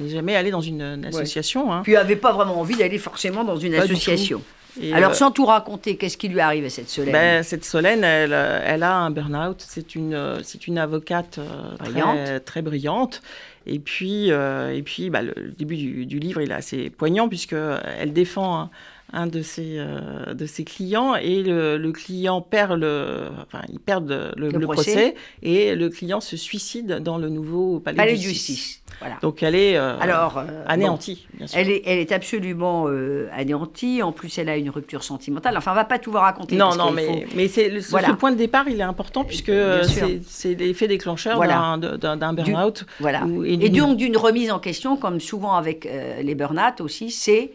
jamais 0.08 0.36
allée 0.36 0.52
dans 0.52 0.62
une, 0.62 0.82
une 0.82 1.06
association. 1.06 1.72
hein. 1.74 1.82
Puis 1.84 1.94
n'avait 1.94 2.16
pas 2.16 2.32
vraiment 2.34 2.60
envie 2.60 2.76
d'aller 2.76 2.98
forcément 2.98 3.44
dans 3.44 3.58
une 3.58 3.74
Pas 3.76 3.84
association. 3.84 4.42
Et, 4.82 4.94
Alors, 4.94 5.12
euh, 5.12 5.14
sans 5.14 5.32
tout 5.32 5.46
raconter, 5.46 5.96
qu'est-ce 5.96 6.18
qui 6.18 6.28
lui 6.28 6.42
arrive 6.42 6.66
à 6.66 6.70
cette 6.70 6.90
Solène? 6.90 7.14
Ben, 7.14 7.44
cette 7.44 7.64
Solène, 7.64 8.04
elle, 8.04 8.34
elle 8.34 8.84
a 8.84 8.98
un 8.98 9.10
burn-out. 9.10 9.64
C'est 9.66 9.96
une, 9.96 10.40
c'est 10.44 10.68
une 10.68 10.78
avocate 10.78 11.40
Brillante. 11.80 12.18
Très, 12.26 12.40
très 12.42 12.62
brillante. 12.62 13.22
Et 13.68 13.80
puis, 13.80 14.28
et 14.30 14.82
puis 14.84 15.10
bah, 15.10 15.22
le, 15.22 15.34
début 15.58 15.78
du, 15.78 16.06
du 16.06 16.20
livre, 16.20 16.42
il 16.42 16.52
est 16.52 16.56
assez 16.56 16.90
poignant 16.90 17.30
puisque 17.30 17.54
euh, 17.54 17.80
elle 18.00 18.14
défend 18.14 18.60
un, 18.60 18.70
un 19.14 19.28
de, 19.28 19.42
ses, 19.42 19.76
euh, 19.78 20.34
de 20.34 20.46
ses 20.46 20.64
clients 20.64 21.16
et 21.16 21.44
le, 21.44 21.78
le 21.78 21.92
client 21.92 22.42
perd 22.42 22.74
le, 22.80 23.28
enfin, 23.46 23.64
il 23.72 23.80
perd 23.80 24.10
le, 24.36 24.50
le- 24.50 24.60
procès. 24.60 24.92
procès. 24.92 25.16
et 25.44 25.76
le 25.76 25.90
client 25.90 26.20
se 26.20 26.36
suicide 26.38 27.00
dans 27.04 27.18
le 27.18 27.30
nouveau 27.30 27.80
palais, 27.80 27.96
Palais 27.98 28.14
de 28.14 28.18
justice. 28.22 28.82
Voilà. 29.00 29.18
Donc 29.22 29.44
elle 29.44 29.56
est 29.56 29.78
euh, 29.78 29.98
Alors, 30.00 30.38
euh, 30.40 30.64
anéantie, 30.68 31.28
bien 31.34 31.48
sûr. 31.48 31.60
elle, 31.60 31.70
est, 31.70 31.84
elle 31.86 32.00
est 32.00 32.12
absolument 32.12 32.88
anéantie. 33.32 34.02
En 34.02 34.12
plus, 34.12 34.38
elle 34.38 34.50
a 34.50 34.58
une 34.58 34.70
rupture 34.70 35.04
sentimentale. 35.04 35.56
Enfin, 35.58 35.72
on 35.72 35.76
va 35.76 35.86
pas 35.86 36.00
tout 36.00 36.12
vous 36.12 36.18
raconter. 36.18 36.56
Non, 36.56 36.76
non, 36.76 36.92
mais, 36.92 37.06
faut- 37.06 37.36
mais 37.36 37.48
c'est, 37.48 37.80
ce, 37.82 37.90
Voilà. 37.92 38.08
ce 38.08 38.14
point 38.14 38.32
de 38.32 38.38
départ, 38.38 38.68
il 38.68 38.80
est 38.80 38.84
important 38.84 39.24
puisque 39.24 39.52
c'est, 40.22 40.56
l'effet 40.56 40.88
déclencheur 40.88 41.36
Voilà. 41.36 41.78
d'un, 41.80 42.34
burn-out. 42.34 42.86
Voilà. 43.00 43.24
Et 43.46 43.70
d'une- 43.70 43.86
donc, 43.86 43.98
d'une 43.98 44.18
remise 44.18 44.52
en 44.52 44.60
question, 44.60 44.98
comme 44.98 45.20
souvent 45.20 45.54
avec 45.56 45.88
les 46.22 46.36
burn-out 46.36 46.82
aussi, 46.82 47.12
c'est 47.12 47.52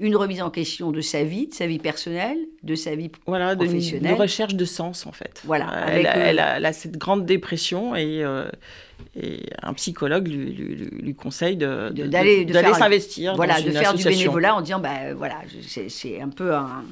une 0.00 0.16
remise 0.16 0.42
en 0.42 0.50
question 0.50 0.90
de 0.90 1.00
sa 1.00 1.22
vie, 1.22 1.46
de 1.46 1.54
sa 1.54 1.66
vie 1.68 1.78
personnelle, 1.78 2.38
de 2.64 2.74
sa 2.74 2.96
vie 2.96 3.10
voilà, 3.26 3.54
de, 3.54 3.60
de 3.60 3.66
professionnelle. 3.66 4.14
recherche 4.14 4.54
de 4.56 4.64
sens 4.64 5.06
en 5.06 5.12
fait. 5.12 5.40
Voilà, 5.44 5.66
Elle, 5.86 5.92
avec, 5.92 6.06
euh, 6.06 6.10
elle 6.30 6.38
a, 6.40 6.56
elle 6.56 6.66
a 6.66 6.72
cette 6.72 6.98
grande 6.98 7.24
dépression 7.26 7.94
et, 7.94 8.24
euh, 8.24 8.48
et 9.20 9.40
un 9.62 9.72
psychologue 9.74 10.26
lui, 10.26 10.52
lui- 10.52 10.74
lui- 10.74 10.90
lui 11.02 11.14
conseille 11.14 11.56
de, 11.56 11.90
d'aller- 11.90 12.44
s'investir 12.74 13.36
voilà, 13.36 13.60
de 13.60 13.68
une 13.68 13.72
faire 13.72 13.94
du 13.94 14.02
bénévolat 14.04 14.56
en 14.56 14.62
disant, 14.62 14.80
bah, 14.80 15.14
voilà, 15.16 15.36
c'est, 15.66 16.20
un 16.20 16.28
peu 16.28 16.52
un, 16.54 16.84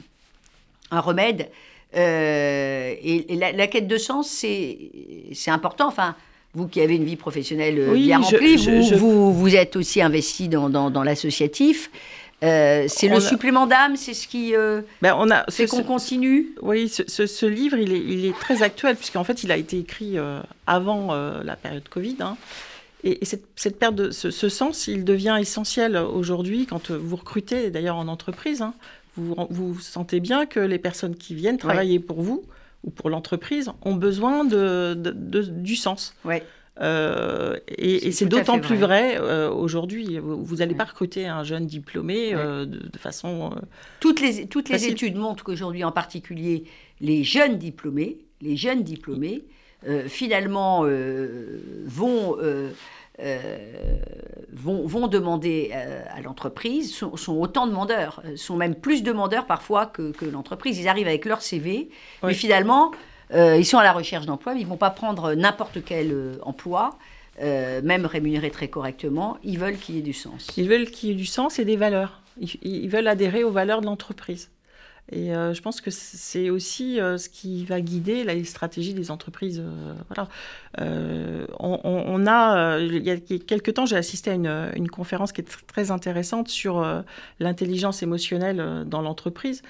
un 0.92 1.00
remède. 1.00 1.48
Euh, 1.96 2.94
et 3.02 3.32
et 3.32 3.36
la, 3.36 3.52
la 3.52 3.66
quête 3.66 3.86
de 3.86 3.98
sens, 3.98 4.28
c'est, 4.30 4.78
c'est 5.34 5.50
important. 5.50 5.88
Enfin, 5.88 6.14
vous 6.54 6.66
qui 6.68 6.80
avez 6.80 6.96
une 6.96 7.04
vie 7.04 7.16
professionnelle 7.16 7.88
Oui, 7.90 8.04
bien 8.06 8.18
je- 8.22 8.36
remplie, 8.36 8.58
je- 8.58 8.70
vous, 8.70 8.82
je- 8.82 8.94
vous, 8.94 9.32
vous 9.34 9.56
êtes 9.56 9.76
aussi 9.76 10.00
investi 10.00 10.48
dans, 10.48 10.70
dans, 10.70 10.90
dans 10.90 11.02
l'associatif. 11.02 11.90
Euh, 12.42 12.84
c'est 12.88 13.08
le 13.08 13.16
a- 13.16 13.20
supplément 13.20 13.66
d'âme, 13.66 13.96
c'est 13.96 14.14
ce 14.14 14.26
qui 14.26 14.54
euh, 14.56 14.82
Ben, 15.00 15.14
on 15.16 15.30
a, 15.30 15.44
fait 15.50 15.66
qu'on 15.66 15.84
continue. 15.84 16.48
Oui, 16.60 16.88
ce, 16.88 17.02
ce- 17.06 17.26
ce 17.26 17.46
livre, 17.46 17.76
il 17.78 17.92
est, 17.92 18.00
il 18.00 18.24
est 18.26 18.36
très 18.38 18.62
actuel, 18.62 18.96
puisqu'en 18.96 19.24
fait, 19.24 19.44
il 19.44 19.52
a 19.52 19.56
été 19.56 19.78
écrit 19.78 20.18
euh, 20.18 20.40
avant 20.66 21.14
la 21.14 21.56
période 21.56 21.88
Covid. 21.88 22.16
hein. 22.20 22.36
Et, 23.04 23.22
et 23.22 23.24
cette, 23.24 23.44
cette 23.56 23.78
perte 23.78 23.94
de 23.96 24.10
ce, 24.10 24.30
ce 24.30 24.48
sens, 24.48 24.86
il 24.86 25.04
devient 25.04 25.36
essentiel 25.40 25.96
aujourd'hui 25.96 26.66
quand 26.66 26.90
vous 26.92 27.16
recrutez, 27.16 27.70
d'ailleurs 27.70 27.96
en 27.96 28.06
entreprise. 28.08 28.62
hein. 28.62 28.74
vous, 29.16 29.34
vous 29.50 29.80
sentez 29.80 30.20
bien 30.20 30.46
que 30.46 30.60
les 30.60 30.78
personnes 30.78 31.16
qui 31.16 31.34
viennent 31.34 31.58
travailler 31.58 31.98
pour 31.98 32.22
vous 32.22 32.44
ou 32.84 32.90
pour 32.90 33.10
l'entreprise 33.10 33.70
ont 33.82 33.94
besoin 33.94 34.44
de, 34.44 34.94
du 34.96 35.76
sens. 35.76 36.14
Ouais. 36.24 36.44
Euh, 36.80 37.58
et, 37.68 38.12
c'est 38.12 38.26
d'autant 38.26 38.58
plus 38.58 38.76
vrai, 38.76 39.18
euh, 39.18 39.50
aujourd'hui. 39.50 40.18
Vous 40.18 40.56
n'allez 40.56 40.74
pas 40.74 40.84
recruter 40.84 41.26
un 41.26 41.44
jeune 41.44 41.66
diplômé 41.66 42.34
euh, 42.34 42.64
de, 42.64 42.98
façon. 42.98 43.54
toutes 44.00 44.20
les, 44.20 44.46
toutes 44.46 44.68
les 44.68 44.86
études 44.86 45.16
montrent 45.16 45.44
qu'aujourd'hui, 45.44 45.84
en 45.84 45.92
particulier, 45.92 46.64
les 47.00 47.24
jeunes 47.24 47.58
diplômés, 47.58 48.18
les 48.40 48.56
jeunes 48.56 48.82
diplômés, 48.82 49.44
finalement, 50.06 50.86
vont. 51.86 52.36
Vont, 54.54 54.86
vont, 54.86 55.06
demander 55.06 55.70
à 55.72 56.20
l'entreprise, 56.22 56.92
sont, 56.92 57.16
sont, 57.16 57.34
autant 57.34 57.66
demandeurs, 57.66 58.22
sont 58.36 58.56
même 58.56 58.74
plus 58.74 59.02
demandeurs 59.02 59.46
parfois 59.46 59.86
que, 59.86 60.10
que 60.10 60.24
l'entreprise. 60.24 60.78
Ils 60.78 60.88
arrivent 60.88 61.06
avec 61.06 61.24
leur 61.24 61.40
CV, 61.40 61.90
mais 62.22 62.34
finalement, 62.34 62.90
euh, 63.34 63.56
ils 63.56 63.64
sont 63.64 63.78
à 63.78 63.84
la 63.84 63.92
recherche 63.92 64.26
d'emploi, 64.26 64.54
mais 64.54 64.60
ils 64.60 64.64
ne 64.64 64.68
vont 64.68 64.76
pas 64.76 64.90
prendre 64.90 65.34
n'importe 65.34 65.84
quel 65.84 66.12
euh, 66.12 66.34
emploi. 66.42 66.98
Euh, 67.40 67.80
même 67.82 68.04
rémunéré 68.04 68.50
très 68.50 68.68
correctement, 68.68 69.38
ils 69.42 69.58
veulent 69.58 69.78
qu'il 69.78 69.94
y 69.94 69.98
ait 69.98 70.02
du 70.02 70.12
sens. 70.12 70.48
Ils 70.58 70.68
veulent 70.68 70.90
qu'il 70.90 71.08
y 71.08 71.12
ait 71.12 71.16
du 71.16 71.24
sens 71.24 71.58
et 71.58 71.64
des 71.64 71.76
valeurs. 71.76 72.20
Ils, 72.38 72.88
veulent 72.88 73.08
adhérer 73.08 73.42
aux 73.42 73.50
valeurs 73.50 73.80
de 73.80 73.86
l'entreprise. 73.86 74.50
Et 75.10 75.28
je 75.32 75.60
pense 75.60 75.80
que 75.82 75.90
c'est 75.90 76.48
aussi 76.48 76.96
ce 76.96 77.28
qui 77.28 77.66
va 77.66 77.82
guider 77.82 78.24
la 78.24 78.42
stratégie 78.44 78.94
des 78.94 79.10
entreprises. 79.10 79.62
voilà. 80.08 80.28
On, 81.58 82.26
a, 82.26 82.78
il 82.78 83.04
y 83.04 83.10
a 83.10 83.18
quelques 83.18 83.74
temps, 83.74 83.84
j'ai 83.84 83.96
assisté 83.96 84.30
à 84.30 84.34
une, 84.34 84.70
une, 84.74 84.88
conférence 84.88 85.32
qui 85.32 85.42
est 85.42 85.66
très 85.66 85.90
intéressante 85.90 86.48
sur 86.48 86.82
l'intelligence 87.40 88.02
émotionnelle 88.02 88.84
dans 88.86 89.02
l'entreprise. 89.02 89.62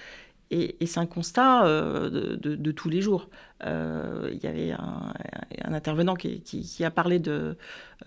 Et, 0.53 0.77
c'est 0.85 1.01
un 1.01 1.07
constat 1.07 1.65
euh, 1.65 2.37
de, 2.37 2.73
tous 2.73 2.91
les 2.91 3.01
jours. 3.01 3.29
Euh, 3.65 4.31
il 4.33 4.45
y 4.45 4.47
avait 4.47 4.73
un, 4.73 5.73
intervenant 5.73 6.15
qui, 6.15 6.85
a 6.85 6.91
parlé 6.91 7.19
de, 7.19 7.57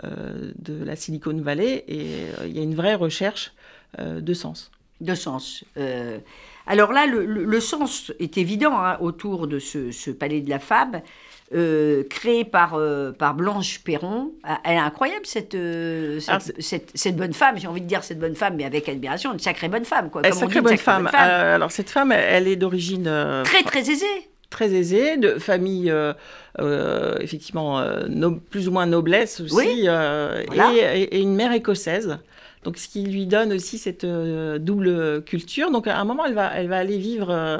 euh, 0.04 0.52
de 0.60 0.84
la 0.84 0.96
Silicon 0.96 1.36
Valley 1.42 1.84
et 1.88 2.28
il 2.46 2.56
y 2.56 2.60
a 2.60 2.62
une 2.62 2.75
vraie 2.75 2.94
recherche 2.94 3.52
de 4.00 4.34
sens. 4.34 4.72
De 5.02 5.16
sens. 5.16 5.64
alors 6.68 6.94
là, 6.94 7.08
le, 7.08 7.60
sens 7.60 8.14
est 8.20 8.38
évident 8.38 8.78
hein, 8.78 8.98
autour 9.00 9.48
de 9.48 9.58
ce, 9.58 10.12
palais 10.12 10.42
de 10.42 10.50
la 10.50 10.60
femme. 10.60 11.02
Euh, 11.54 12.04
créée 12.10 12.44
par, 12.44 12.74
euh, 12.74 13.12
par 13.12 13.36
Blanche 13.36 13.80
Perron. 13.84 14.32
Ah, 14.44 14.60
elle 14.64 14.78
est 14.78 14.80
incroyable, 14.80 15.28
cette, 15.28 15.54
euh, 15.54 16.20
cette, 16.58 16.90
cette, 16.96 17.16
bonne 17.16 17.34
femme, 17.34 17.60
j'ai 17.60 17.68
envie 17.68 17.82
de 17.82 17.86
dire 17.86 18.04
cette 18.04 18.18
bonne 18.18 18.36
femme, 18.36 18.56
mais 18.56 18.66
avec 18.66 18.90
admiration, 18.90 19.32
une 19.32 19.38
sacrée 19.38 19.70
bonne 19.70 19.86
femme. 19.86 20.10
Quoi, 20.10 20.25
une 20.25 20.34
sacrée 20.34 20.62
bonne, 20.62 20.75
femme. 20.78 21.08
alors, 21.14 21.70
cette 21.70 21.92
femme, 21.92 22.12
elle, 22.12 22.48
est 22.48 22.56
d'origine. 22.56 23.04
très, 23.44 23.62
très 23.62 23.92
aisée. 23.92 24.06
Très 24.50 24.74
aisée, 24.74 25.18
de 25.18 25.38
famille 25.38 25.94
effectivement 27.20 27.86
plus 28.50 28.68
ou 28.68 28.72
moins 28.72 28.88
noblesse 28.88 29.40
aussi, 29.40 29.88
et, 29.88 31.22
une 31.22 31.36
mère 31.36 31.52
écossaise. 31.52 32.18
Donc, 32.66 32.80
ce 32.80 32.88
qui 32.88 33.04
lui 33.04 33.28
donne 33.28 33.54
aussi 33.54 33.78
cette 33.78 34.06
euh, 34.06 34.58
double 34.58 35.22
culture. 35.24 35.70
Donc, 35.70 35.86
à 35.86 36.00
un 36.00 36.04
moment, 36.04 36.26
elle 36.26 36.34
va, 36.34 36.52
elle 36.56 36.68
va 36.68 36.80
aller 36.80 36.98
vivre 36.98 37.28
euh, 37.30 37.58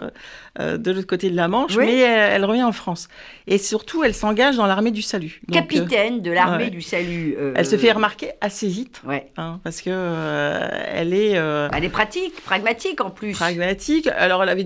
euh, 0.60 0.78
de 0.78 0.92
l'autre 0.92 1.06
côté 1.06 1.30
de 1.30 1.36
la 1.36 1.48
Manche, 1.48 1.78
mais 1.78 2.00
elle, 2.00 2.44
revient 2.44 2.64
en 2.64 2.72
France. 2.72 3.08
Et 3.46 3.60
surtout, 3.60 4.04
elle 4.04 4.16
s'engage 4.16 4.58
dans 4.58 4.66
l'armée 4.66 4.90
du 4.90 5.04
salut. 5.04 5.42
Capitaine 5.52 6.24
de 6.24 6.32
l'armée 6.32 6.72
du 6.72 6.82
salut. 6.82 7.38
Elle 7.56 7.68
se 7.68 7.78
fait 7.78 7.92
remarquer 7.92 8.32
assez 8.42 8.68
vite, 8.68 9.04
ouais. 9.06 9.32
Hein, 9.38 9.60
parce 9.64 9.82
que 9.82 9.92
elle 9.92 11.14
est. 11.14 11.34
elle 11.34 11.84
est 11.84 11.90
pratique, 11.90 12.42
pragmatique 12.44 13.00
en 13.00 13.12
plus. 13.12 13.34
Pragmatique. 13.34 14.08
Alors, 14.08 14.42
elle 14.42 14.50
avait 14.50 14.66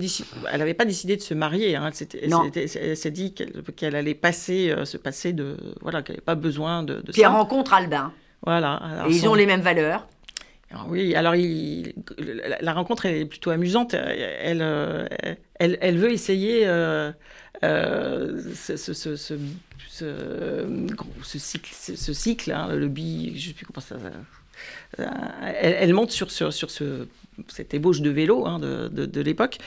elle 0.50 0.58
n'avait 0.60 0.72
pas 0.72 0.86
décidé 0.86 1.16
de 1.16 1.22
se 1.22 1.34
marier. 1.34 1.76
Hein. 1.76 1.90
Elle 2.22 2.96
s'est 2.96 3.10
dit 3.10 3.34
qu'elle 3.76 3.94
allait 3.94 4.14
passer, 4.14 4.74
se 4.84 4.96
passer 4.96 5.34
de, 5.34 5.58
voilà, 5.82 6.00
qu'elle 6.00 6.14
n'avait 6.14 6.24
pas 6.24 6.34
besoin 6.34 6.82
de. 6.82 6.94
de 6.94 7.12
Puis 7.12 7.20
elle 7.20 7.28
rencontre 7.28 7.74
Albin. 7.74 8.10
Voilà. 8.46 8.80
Et 9.06 9.12
ils 9.12 9.28
ont 9.28 9.34
les 9.34 9.44
mêmes 9.44 9.60
valeurs 9.60 10.06
oui, 10.88 11.14
alors 11.14 11.34
la 12.60 12.72
rencontre 12.72 13.06
est 13.06 13.24
plutôt 13.24 13.50
amusante. 13.50 13.94
Elle, 13.94 14.62
euh, 14.62 15.06
elle, 15.58 15.78
elle, 15.80 15.98
veut 15.98 16.12
essayer 16.12 16.62
euh, 16.64 17.10
euh, 17.64 18.40
ce, 18.54 18.76
ce, 18.76 18.92
ce, 18.92 19.16
ce, 19.16 19.34
cycle, 21.38 21.74
ce 21.74 22.12
cycle 22.12 22.52
hein, 22.52 22.68
le 22.74 22.88
bi, 22.88 23.36
je 23.36 23.48
sais 23.48 23.54
plus 23.54 23.66
comment 23.66 23.80
ça. 23.80 23.96
Elle, 25.60 25.92
monte 25.92 26.12
sur, 26.12 26.30
sur, 26.30 26.52
sur 26.52 26.70
ce, 26.70 27.08
cette 27.48 27.74
ébauche 27.74 28.00
de 28.00 28.10
vélo 28.10 28.46
hein, 28.46 28.60
de, 28.60 28.88
de, 28.88 29.20
l'époque 29.20 29.58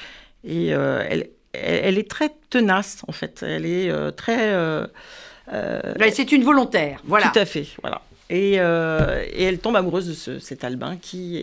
et 0.46 0.68
elle, 0.68 1.30
elle, 1.52 1.98
est 1.98 2.10
très 2.10 2.30
tenace 2.50 3.04
en 3.08 3.12
fait. 3.12 3.44
Elle 3.44 3.66
est 3.66 4.12
très. 4.14 4.54
c'est 6.12 6.32
une 6.32 6.44
volontaire, 6.44 7.02
voilà. 7.04 7.28
Tout 7.28 7.40
à 7.40 7.46
fait, 7.46 7.68
voilà. 7.82 8.02
Euh, 8.34 9.26
et, 9.32 9.44
elle 9.44 9.60
tombe 9.60 9.76
amoureuse 9.76 10.28
de 10.28 10.40
cet 10.40 10.64
Albin 10.64 10.98
qui 10.98 11.38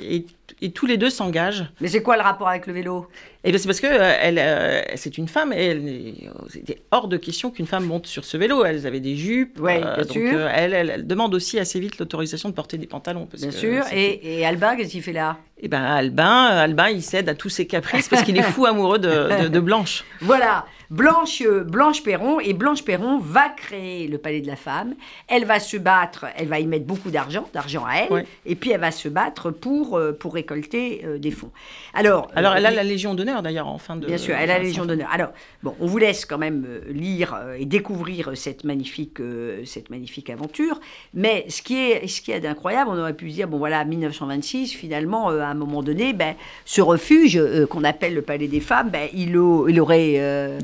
et, 0.60 0.70
tous 0.72 0.86
les 0.86 0.96
deux 0.96 1.10
s'engagent. 1.10 1.66
Mais 1.80 1.88
c'est 1.88 2.02
quoi 2.02 2.16
le 2.16 2.22
rapport 2.22 2.48
avec 2.48 2.66
le 2.66 2.72
vélo? 2.72 3.08
Et 3.42 3.50
eh 3.50 3.58
c'est 3.58 3.66
parce 3.66 3.80
que 3.80 3.86
euh, 3.86 4.12
elle, 4.20 4.38
euh, 4.38 4.82
c'est 4.96 5.16
une 5.16 5.26
femme 5.26 5.52
et 5.54 5.64
elle 5.64 6.14
c'était 6.48 6.82
hors 6.90 7.08
de 7.08 7.16
question 7.16 7.50
qu'une 7.50 7.66
femme 7.66 7.86
monte 7.86 8.06
sur 8.06 8.24
ce 8.24 8.36
vélo. 8.36 8.64
Elles 8.64 8.86
avaient 8.86 9.00
des 9.00 9.16
jupes. 9.16 9.58
Oui, 9.60 9.78
bien 9.78 9.96
donc, 9.96 10.10
sûr. 10.10 10.40
Elle, 10.54 10.74
elle, 10.74 11.06
demande 11.06 11.34
aussi 11.34 11.58
assez 11.58 11.80
vite 11.80 11.98
l'autorisation 11.98 12.50
de 12.50 12.54
porter 12.54 12.76
des 12.76 12.86
pantalons. 12.86 13.28
bien 13.32 13.50
sûr. 13.50 13.84
Et, 13.92 14.44
Albin, 14.44 14.76
qu'est-ce 14.76 14.90
qu'il 14.90 15.02
fait 15.02 15.12
là? 15.12 15.38
Eh 15.62 15.68
ben 15.68 15.82
Albin, 15.82 16.46
Albin, 16.46 16.88
il 16.90 17.02
cède 17.02 17.28
à 17.28 17.34
tous 17.34 17.50
ses 17.50 17.66
caprices 17.66 18.08
parce 18.08 18.22
qu'il 18.22 18.36
est 18.36 18.42
fou 18.42 18.66
amoureux 18.66 18.98
de, 18.98 19.48
de 19.48 19.60
Blanche. 19.60 20.04
Voilà. 20.20 20.66
Blanche, 20.90 21.44
Blanche 21.46 22.02
Perron, 22.02 22.40
et 22.40 22.52
Blanche 22.52 22.82
Perron 22.82 23.18
va 23.18 23.48
créer 23.48 24.08
le 24.08 24.18
Palais 24.18 24.40
de 24.40 24.48
la 24.48 24.56
Femme. 24.56 24.94
Elle 25.28 25.44
va 25.44 25.60
se 25.60 25.76
battre, 25.76 26.26
elle 26.36 26.48
va 26.48 26.58
y 26.58 26.66
mettre 26.66 26.84
beaucoup 26.84 27.10
d'argent, 27.10 27.48
d'argent 27.54 27.84
à 27.86 27.94
elle, 27.98 28.26
et 28.44 28.56
puis 28.56 28.72
elle 28.72 28.80
va 28.80 28.90
se 28.90 29.08
battre 29.08 29.52
pour, 29.52 29.96
euh, 29.96 30.10
pour 30.12 30.36
récolter 30.40 31.02
euh, 31.04 31.18
des 31.18 31.30
fonds. 31.30 31.50
Alors, 31.94 32.28
Alors 32.34 32.54
elle 32.56 32.66
a 32.66 32.70
la 32.70 32.82
Légion 32.82 33.14
d'honneur 33.14 33.42
d'ailleurs 33.42 33.68
en 33.68 33.78
fin 33.78 33.96
de... 33.96 34.06
Bien 34.06 34.18
sûr, 34.18 34.34
elle 34.34 34.50
a 34.50 34.58
la 34.58 34.64
Légion 34.64 34.84
d'honneur. 34.84 35.08
Alors, 35.12 35.30
bon, 35.62 35.74
on 35.80 35.86
vous 35.86 35.98
laisse 35.98 36.24
quand 36.24 36.38
même 36.38 36.64
euh, 36.66 36.80
lire 36.92 37.38
et 37.58 37.64
découvrir 37.64 38.32
cette 38.34 38.64
magnifique, 38.64 39.18
cette 39.64 39.90
magnifique 39.90 40.30
aventure, 40.30 40.80
mais 41.14 41.44
ce 41.48 41.62
qui 41.62 41.76
est, 41.76 42.06
ce 42.06 42.20
qui 42.20 42.32
est 42.32 42.40
d'incroyable, 42.40 42.90
on 42.92 42.98
aurait 42.98 43.14
pu 43.14 43.30
se 43.30 43.34
dire, 43.34 43.48
bon 43.48 43.58
voilà, 43.58 43.84
1926, 43.84 44.72
finalement, 44.72 45.28
à 45.28 45.46
un 45.46 45.54
moment 45.54 45.82
donné, 45.82 46.12
ben, 46.12 46.34
ce 46.64 46.80
refuge 46.80 47.40
qu'on 47.68 47.84
appelle 47.84 48.14
le 48.14 48.22
Palais 48.22 48.48
des 48.48 48.60
Femmes, 48.60 48.90
ben, 48.90 49.08
il, 49.12 49.30
il 49.30 49.80
aurait... 49.80 50.58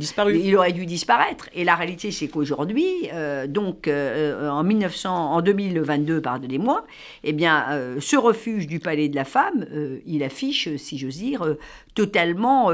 Il 0.47 0.57
aurait 0.57 0.73
dû 0.73 0.87
disparaître. 0.87 1.49
Et 1.55 1.65
la 1.65 1.75
réalité, 1.75 2.11
c'est 2.11 2.29
qu'aujourd'hui, 2.29 2.87
euh, 3.13 3.47
donc 3.47 3.89
euh, 3.89 4.49
en 4.49 4.63
1900, 4.63 5.33
en 5.33 5.43
2022, 5.43 6.21
pardonnez-moi, 6.21 6.85
eh 7.25 7.33
bien, 7.33 7.67
euh, 7.71 7.97
ce 8.01 8.17
refuge 8.17 8.67
du 8.67 8.79
Palais 8.79 9.09
de 9.09 9.17
la 9.17 9.25
Femme, 9.25 9.66
il 10.07 10.23
affiche, 10.23 10.77
si 10.77 10.99
j'ose 10.99 11.19
dire, 11.19 11.57
totalement, 11.95 12.71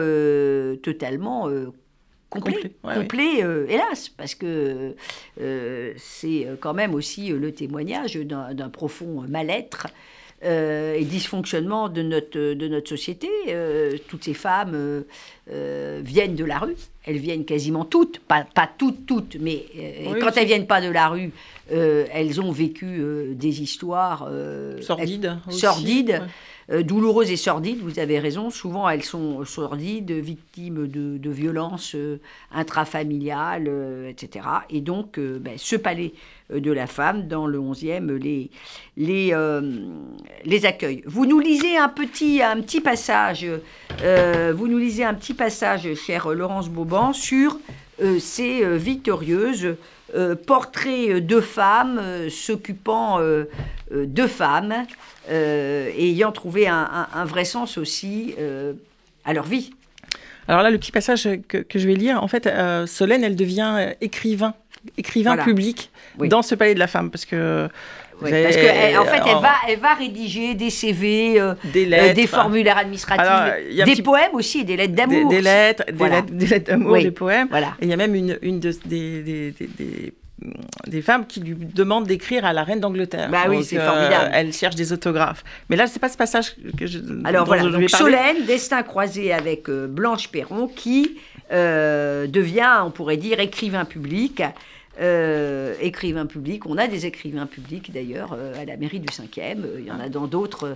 totalement 0.83 1.49
complet, 2.31 2.73
complet, 2.83 3.39
hélas, 3.69 4.09
parce 4.09 4.35
que 4.35 4.95
c'est 5.97 6.47
quand 6.61 6.75
même 6.75 6.95
aussi 6.95 7.29
le 7.29 7.53
témoignage 7.53 8.17
d'un 8.17 8.69
profond 8.69 9.25
mal-être 9.29 9.87
euh, 10.45 10.95
et 10.95 11.05
dysfonctionnement 11.05 11.89
de 11.89 12.03
notre, 12.03 12.55
de 12.55 12.67
notre 12.67 12.89
société. 12.89 13.29
Euh, 13.47 13.97
toutes 14.09 14.25
ces 14.25 14.35
femmes 14.35 14.73
euh, 14.75 16.01
viennent 16.03 16.35
de 16.35 16.45
la 16.45 16.59
rue. 16.59 16.75
Elles 17.05 17.19
viennent 17.19 17.45
quasiment 17.45 17.85
toutes, 17.85 18.19
pas, 18.19 18.45
pas 18.53 18.69
toutes, 18.77 19.07
toutes, 19.07 19.37
mais 19.39 19.67
quand 20.21 20.37
elles 20.37 20.47
viennent 20.47 20.67
pas 20.67 20.81
de 20.81 20.91
la 20.91 21.09
rue, 21.09 21.31
elles 21.71 22.41
ont 22.41 22.51
vécu 22.51 23.03
des 23.35 23.63
histoires 23.63 24.29
sordides. 24.81 25.37
sordides. 25.49 26.23
Douloureuses 26.69 27.31
et 27.31 27.37
sordides, 27.37 27.81
vous 27.83 27.99
avez 27.99 28.19
raison. 28.19 28.51
Souvent, 28.51 28.89
elles 28.89 29.03
sont 29.03 29.45
sordides, 29.45 30.13
victimes 30.13 30.87
de, 30.87 31.31
violences 31.31 31.97
intrafamiliales, 32.53 33.71
etc. 34.09 34.47
Et 34.71 34.81
donc, 34.81 35.19
ben, 35.19 35.55
ce 35.57 35.77
palais 35.77 36.13
de 36.61 36.73
la 36.73 36.87
femme 36.87 37.29
dans 37.29 37.47
le 37.47 37.59
11e 37.59 38.13
les, 38.17 38.51
les, 38.97 39.31
euh, 39.33 39.61
accueille. 40.65 41.03
Vous 41.07 41.27
nous 41.27 41.39
lisez 41.39 41.77
un 41.77 41.89
petit, 41.89 42.41
passage, 42.81 43.47
euh, 44.03 44.53
chère 45.95 46.29
Laurence 46.29 46.69
Bauban, 46.69 47.13
sur 47.13 47.59
euh, 48.03 48.19
ces 48.19 48.65
victorieuses 48.77 49.77
portraits 50.47 51.27
de 51.27 51.41
femmes 51.41 52.29
s'occupant 52.29 53.19
de 53.93 54.27
femmes, 54.27 54.75
ayant 55.29 56.33
trouvé 56.33 56.69
un, 56.69 57.09
un, 57.13 57.25
vrai 57.25 57.45
sens 57.45 57.79
aussi 57.79 58.35
à 59.25 59.33
leur 59.33 59.45
vie. 59.45 59.73
Alors 60.49 60.63
là, 60.63 60.71
le 60.71 60.79
petit 60.79 60.93
passage 60.93 61.29
que, 61.49 61.59
que 61.59 61.79
je 61.79 61.87
vais 61.87 61.95
lire, 61.95 62.23
en 62.23 62.29
fait, 62.29 62.51
Solène, 62.87 63.25
elle 63.25 63.37
devient 63.37 63.93
écrivain 64.01 64.55
écrivain 64.97 65.37
public 65.37 65.91
dans 66.19 66.43
ce 66.43 66.55
palais 66.55 66.75
de 66.75 66.79
la 66.79 66.87
femme, 66.87 67.11
parce 67.11 67.25
que 67.25 67.69
parce 68.21 68.57
qu'en 68.57 69.05
fait, 69.05 69.23
elle 69.27 69.41
va, 69.41 69.53
elle 69.69 69.79
va 69.81 69.95
rédiger 69.95 70.55
des 70.55 70.71
CV, 70.71 71.41
des, 71.65 71.87
lettres, 71.87 72.15
des 72.15 72.27
formulaires 72.27 72.79
administratifs, 72.79 73.85
des 73.85 74.03
poèmes 74.03 74.35
aussi 74.35 74.65
des 74.65 74.77
lettres 74.77 74.95
d'amour. 74.95 75.29
Des, 75.29 75.41
lettres, 75.41 75.85
des, 75.91 76.47
lettres, 76.47 76.71
d'amour, 76.71 76.99
des 76.99 77.11
poèmes. 77.11 77.49
Voilà. 77.51 77.75
Et 77.81 77.87
il 77.87 77.89
y 77.89 77.93
a 77.93 77.97
même 77.97 78.15
une, 78.15 78.39
une 78.43 78.61
de, 78.61 78.73
des, 78.85 79.53
des 79.53 80.13
femmes 81.03 81.27
qui 81.27 81.41
lui 81.41 81.55
demandent 81.55 82.07
d'écrire 82.07 82.45
à 82.45 82.53
la 82.53 82.65
reine 82.65 82.81
d'Angleterre. 82.81 83.31
Bah 83.31 83.45
oui, 83.49 83.65
c'est 83.65 83.79
formidable. 83.79 84.31
Elle 84.33 84.53
cherche 84.53 84.75
des 84.75 84.93
autographes. 84.93 85.45
Mais 85.69 85.77
là, 85.77 85.87
c'est 85.87 86.01
pas 86.01 86.09
ce 86.09 86.17
passage 86.17 86.57
que 86.79 86.87
je. 86.87 86.99
Alors 87.25 87.47
voilà, 87.47 87.65
donc 87.65 87.89
Solène, 87.91 88.45
destin 88.47 88.83
croisé 88.83 89.33
avec 89.33 89.71
Blanche 89.71 90.29
Perron, 90.29 90.69
qui 90.69 91.19
devient, 91.51 92.83
on 92.85 92.91
pourrait 92.91 93.17
dire, 93.17 93.41
écrivain 93.41 93.85
public. 93.85 94.43
Euh, 95.01 95.75
écrivain 95.81 96.27
public. 96.27 96.67
On 96.67 96.77
a 96.77 96.87
des 96.87 97.07
écrivains 97.07 97.47
publics 97.47 97.91
d'ailleurs 97.93 98.35
euh, 98.35 98.61
à 98.61 98.67
la 98.67 98.77
mairie 98.77 99.01
du 99.01 99.07
5e, 99.07 99.65
euh, 99.65 99.77
il 99.79 99.87
y 99.87 99.91
en 99.91 99.99
a 99.99 100.11
dans 100.11 100.27
d'autres 100.27 100.75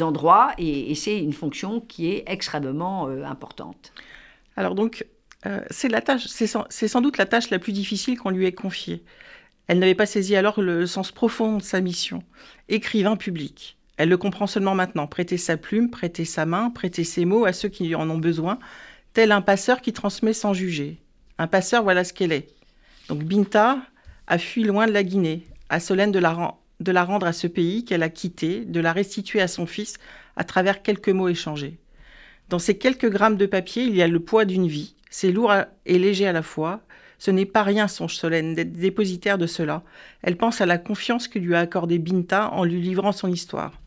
endroits, 0.00 0.52
et, 0.56 0.94
c'est 0.94 1.18
une 1.18 1.32
fonction 1.32 1.80
qui 1.80 2.12
est 2.12 2.22
extrêmement 2.28 3.08
importante. 3.08 3.92
Alors 4.56 4.76
donc, 4.76 5.04
c'est 5.70 5.88
la 5.88 6.00
tâche, 6.00 6.26
c'est 6.26 6.46
sans, 6.46 7.00
doute 7.00 7.18
la 7.18 7.26
tâche 7.26 7.50
la 7.50 7.58
plus 7.58 7.72
difficile 7.72 8.18
qu'on 8.18 8.30
lui 8.30 8.46
ait 8.46 8.52
confiée. 8.52 9.04
Elle 9.68 9.78
n'avait 9.78 9.94
pas 9.94 10.06
saisi 10.06 10.36
alors 10.36 10.60
le 10.60 10.86
sens 10.86 11.12
profond 11.12 11.58
de 11.58 11.62
sa 11.62 11.80
mission. 11.80 12.22
Écrivain 12.68 13.16
public. 13.16 13.76
Elle 13.96 14.08
le 14.08 14.16
comprend 14.16 14.46
seulement 14.46 14.74
maintenant. 14.74 15.06
Prêter 15.06 15.36
sa 15.36 15.56
plume, 15.56 15.90
prêter 15.90 16.24
sa 16.24 16.46
main, 16.46 16.70
prêter 16.70 17.04
ses 17.04 17.24
mots 17.24 17.44
à 17.44 17.52
ceux 17.52 17.68
qui 17.68 17.94
en 17.94 18.08
ont 18.10 18.18
besoin, 18.18 18.58
tel 19.12 19.32
un 19.32 19.40
passeur 19.40 19.80
qui 19.80 19.92
transmet 19.92 20.32
sans 20.32 20.52
juger. 20.52 20.98
Un 21.38 21.46
passeur, 21.46 21.82
voilà 21.82 22.04
ce 22.04 22.12
qu'elle 22.12 22.32
est. 22.32 22.48
Donc 23.08 23.22
Binta 23.22 23.78
a 24.26 24.38
fui 24.38 24.64
loin 24.64 24.86
de 24.86 24.92
la 24.92 25.04
Guinée, 25.04 25.46
à 25.68 25.80
Solène 25.80 26.12
de 26.12 26.18
la 26.92 27.04
rendre 27.04 27.26
à 27.26 27.32
ce 27.32 27.46
pays 27.46 27.84
qu'elle 27.84 28.02
a 28.02 28.08
quitté, 28.08 28.64
de 28.64 28.80
la 28.80 28.92
restituer 28.92 29.40
à 29.40 29.48
son 29.48 29.66
fils 29.66 29.94
à 30.36 30.44
travers 30.44 30.82
quelques 30.82 31.08
mots 31.08 31.28
échangés. 31.28 31.78
Dans 32.48 32.58
ces 32.58 32.78
quelques 32.78 33.10
grammes 33.10 33.36
de 33.36 33.46
papier, 33.46 33.84
il 33.84 33.96
y 33.96 34.02
a 34.02 34.08
le 34.08 34.20
poids 34.20 34.44
d'une 34.44 34.68
vie. 34.68 34.95
C'est 35.10 35.32
lourd 35.32 35.52
et 35.84 35.98
léger 35.98 36.26
à 36.26 36.32
la 36.32 36.42
fois. 36.42 36.82
Ce 37.18 37.30
n'est 37.30 37.46
pas 37.46 37.62
rien, 37.62 37.88
songe 37.88 38.16
Solène, 38.16 38.54
d'être 38.54 38.72
dépositaire 38.72 39.38
de 39.38 39.46
cela. 39.46 39.82
Elle 40.22 40.36
pense 40.36 40.60
à 40.60 40.66
la 40.66 40.78
confiance 40.78 41.28
que 41.28 41.38
lui 41.38 41.54
a 41.54 41.60
accordée 41.60 41.98
Binta 41.98 42.50
en 42.50 42.64
lui 42.64 42.80
livrant 42.80 43.12
son 43.12 43.28
histoire. 43.28 43.80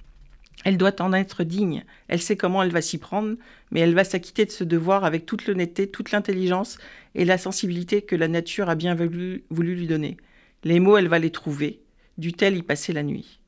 Elle 0.65 0.77
doit 0.77 1.01
en 1.01 1.13
être 1.13 1.43
digne, 1.43 1.85
elle 2.09 2.21
sait 2.21 2.35
comment 2.35 2.61
elle 2.61 2.71
va 2.71 2.81
s'y 2.81 2.97
prendre, 2.97 3.37
mais 3.71 3.79
elle 3.79 3.95
va 3.95 4.03
s'acquitter 4.03 4.45
de 4.45 4.51
ce 4.51 4.65
devoir 4.65 5.05
avec 5.05 5.25
toute 5.25 5.47
l'honnêteté, 5.47 5.87
toute 5.87 6.11
l'intelligence 6.11 6.77
et 7.15 7.23
la 7.23 7.37
sensibilité 7.37 8.01
que 8.01 8.15
la 8.15 8.27
nature 8.27 8.69
a 8.69 8.75
bien 8.75 8.93
voulu, 8.93 9.45
lui 9.49 9.87
donner. 9.87 10.17
Les 10.65 10.81
mots, 10.81 10.97
elle 10.97 11.07
va 11.07 11.19
les 11.19 11.31
trouver, 11.31 11.79
dut-elle 12.17 12.57
y 12.57 12.61
passer 12.61 12.91
la 12.91 13.03
nuit. 13.03 13.39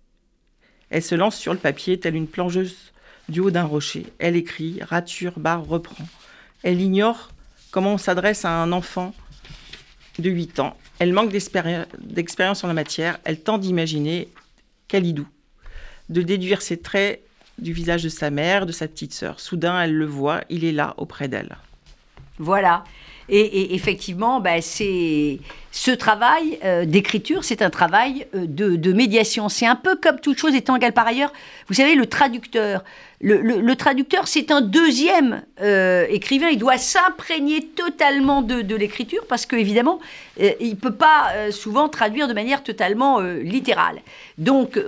Elle 0.90 1.04
se 1.04 1.16
lance 1.16 1.36
sur 1.36 1.52
le 1.52 1.60
papier, 1.60 2.00
telle 2.00 2.16
une 2.16 2.28
plongeuse 2.28 2.94
du 3.28 3.42
haut 3.42 3.52
d'un 3.52 3.64
rocher. 3.64 4.06
Elle 4.20 4.38
écrit, 4.38 4.80
rature, 4.82 5.38
barre, 5.38 5.66
reprend. 5.66 6.06
Elle 6.64 6.80
ignore 6.80 7.31
comment 7.72 7.94
on 7.94 7.98
s'adresse 7.98 8.46
à 8.46 8.52
un 8.52 8.72
enfant 8.72 9.14
de 10.20 10.30
8 10.30 10.60
ans. 10.60 10.78
Elle 11.00 11.14
manque 11.14 11.32
d'expérience 11.32 12.64
en 12.64 12.68
la 12.68 12.74
matière. 12.74 13.20
Elle 13.24 13.42
tente 13.42 13.62
d'imaginer 13.62 14.30
Kalidou 14.88 15.28
de 16.12 16.22
déduire 16.22 16.62
ses 16.62 16.78
traits 16.78 17.24
du 17.58 17.74
visage 17.74 18.04
de 18.04 18.10
sa 18.10 18.30
mère, 18.30 18.66
de 18.66 18.72
sa 18.72 18.88
petite 18.88 19.14
sœur. 19.14 19.40
Soudain, 19.40 19.82
elle 19.82 19.94
le 19.94 20.06
voit, 20.06 20.42
il 20.50 20.66
est 20.66 20.72
là 20.72 20.94
auprès 20.98 21.28
d'elle. 21.28 21.58
Voilà. 22.38 22.84
Et, 23.30 23.76
effectivement, 23.76 24.40
bah, 24.40 24.62
c'est 24.62 25.40
ce 25.72 25.92
travail 25.92 26.60
euh, 26.66 26.86
d'écriture, 26.86 27.44
c'est 27.44 27.62
un 27.62 27.70
travail 27.70 28.28
euh, 28.36 28.46
de, 28.46 28.94
médiation. 28.94 29.48
C'est 29.48 29.66
un 29.66 29.76
peu 29.76 29.96
comme 29.96 30.20
toute 30.20 30.38
chose 30.38 30.54
étant 30.54 30.76
égale 30.76 30.92
par 30.92 31.08
ailleurs. 31.08 31.32
Vous 31.68 31.76
savez, 31.76 31.96
le 31.96 32.06
traducteur, 32.08 32.84
le, 33.22 33.74
traducteur, 33.76 34.28
c'est 34.28 34.52
un 34.52 34.62
deuxième 34.62 35.44
euh, 35.62 36.06
écrivain. 36.10 36.50
Il 36.50 36.58
doit 36.58 36.78
s'imprégner 36.78 37.62
totalement 37.68 38.42
de, 38.42 38.76
l'écriture 38.76 39.26
parce 39.30 39.46
qu'évidemment, 39.46 40.00
il 40.38 40.72
ne 40.72 40.76
peut 40.76 40.96
pas 40.96 41.52
souvent 41.52 41.88
traduire 41.88 42.28
de 42.28 42.34
manière 42.34 42.64
totalement 42.64 43.20
littérale. 43.20 44.02
Donc, 44.38 44.80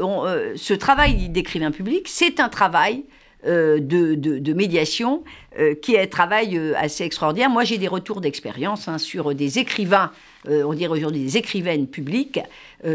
ce 0.56 0.74
travail 0.74 1.30
d'écrivain 1.30 1.72
public, 1.72 2.08
c'est 2.08 2.40
un 2.40 2.50
travail 2.50 3.04
de, 3.46 4.16
de, 4.16 4.54
médiation 4.54 5.24
euh, 5.60 5.76
qui 5.76 5.94
est 5.94 6.02
un 6.02 6.08
travail 6.08 6.58
euh, 6.58 6.74
assez 6.76 7.04
extraordinaire. 7.04 7.48
Moi, 7.48 7.64
j'ai 7.64 7.78
des 7.78 7.88
retours 7.88 8.22
d'expérience 8.22 8.88
hein, 8.88 8.98
sur 8.98 9.36
des 9.36 9.60
écrivains, 9.60 10.12
euh, 10.50 10.64
on 10.64 10.74
dirait 10.74 10.90
aujourd'hui 10.90 11.24
des 11.24 11.38
écrivaines 11.38 11.86
publiques, 11.86 12.40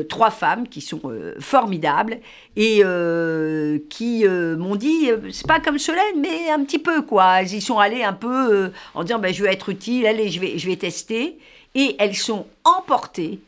trois 0.08 0.30
femmes 0.30 0.66
qui 0.68 0.80
sont 0.80 1.00
formidables 1.38 2.18
et 2.56 2.82
qui 3.88 4.24
m'ont 4.26 4.76
dit, 4.76 5.08
c'est 5.32 5.46
pas 5.46 5.60
comme 5.60 5.78
Solène, 5.78 6.20
mais 6.20 6.50
un 6.50 6.62
petit 6.62 6.78
peu 6.78 7.00
quoi. 7.00 7.40
Elles 7.40 7.54
y 7.54 7.62
sont 7.62 7.78
allées 7.78 8.02
un 8.02 8.12
peu 8.12 8.70
en 8.94 9.02
disant, 9.02 9.18
ben, 9.18 9.32
je 9.32 9.42
vais 9.42 9.52
être 9.52 9.70
utile, 9.70 10.06
allez, 10.06 10.28
je 10.28 10.40
vais, 10.40 10.58
je 10.58 10.66
vais 10.66 10.76
tester. 10.76 11.38
Et 11.74 11.96
elles 11.98 12.16
sont 12.16 12.46
emportées 12.64 13.38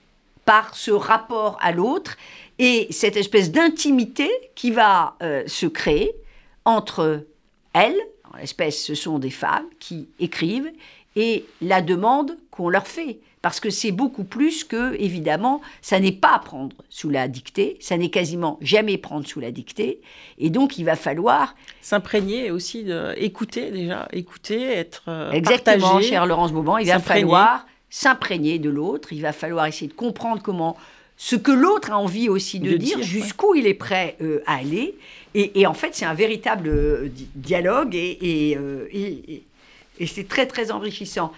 par 0.46 0.74
ce 0.74 0.92
rapport 0.92 1.58
à 1.60 1.72
l'autre 1.72 2.16
et 2.58 2.86
cette 2.90 3.18
espèce 3.18 3.50
d'intimité 3.50 4.30
qui 4.54 4.70
va 4.70 5.16
se 5.46 5.66
créer 5.66 6.14
entre 6.64 7.26
elles, 7.72 7.98
en 8.32 8.36
l'espèce, 8.36 8.84
ce 8.84 8.94
sont 8.94 9.18
des 9.18 9.30
femmes 9.30 9.66
qui 9.78 10.08
écrivent 10.18 10.70
et 11.16 11.44
la 11.60 11.82
demande 11.82 12.36
qu'on 12.50 12.68
leur 12.68 12.86
fait. 12.86 13.20
Parce 13.42 13.58
que 13.58 13.70
c'est 13.70 13.90
beaucoup 13.90 14.24
plus 14.24 14.64
que, 14.64 14.94
évidemment, 15.00 15.62
ça 15.80 15.98
n'est 15.98 16.12
pas 16.12 16.38
prendre 16.44 16.76
sous 16.90 17.08
la 17.08 17.26
dictée, 17.26 17.78
ça 17.80 17.96
n'est 17.96 18.10
quasiment 18.10 18.58
jamais 18.60 18.98
prendre 18.98 19.26
sous 19.26 19.40
la 19.40 19.50
dictée. 19.50 20.02
Et 20.38 20.50
donc, 20.50 20.76
il 20.76 20.84
va 20.84 20.94
falloir. 20.94 21.54
S'imprégner 21.80 22.50
aussi, 22.50 22.84
de, 22.84 23.14
écouter 23.16 23.70
déjà, 23.70 24.08
écouter, 24.12 24.62
être. 24.62 25.04
Euh, 25.08 25.32
Exactement, 25.32 26.02
chère 26.02 26.26
Laurence 26.26 26.52
Bauban, 26.52 26.76
il 26.76 26.88
va 26.88 26.98
falloir 26.98 27.66
s'imprégner 27.88 28.58
de 28.58 28.68
l'autre, 28.68 29.12
il 29.12 29.22
va 29.22 29.32
falloir 29.32 29.66
essayer 29.66 29.88
de 29.88 29.94
comprendre 29.96 30.42
comment 30.42 30.76
ce 31.22 31.36
que 31.36 31.52
l'autre 31.52 31.92
a 31.92 31.98
envie 31.98 32.30
aussi 32.30 32.60
de, 32.60 32.78
dire, 32.78 33.02
jusqu'où 33.02 33.54
il 33.54 33.66
est 33.66 33.74
prêt 33.74 34.16
euh, 34.22 34.42
à 34.46 34.54
aller. 34.54 34.96
Et, 35.34 35.66
en 35.66 35.74
fait, 35.74 35.94
c'est 35.94 36.06
un 36.06 36.14
véritable 36.14 36.68
euh, 36.68 37.08
dialogue 37.34 37.94
euh, 37.94 38.86
et, 38.90 39.42
c'est 40.06 40.26
très, 40.26 40.46
très 40.46 40.70
enrichissant. 40.70 41.30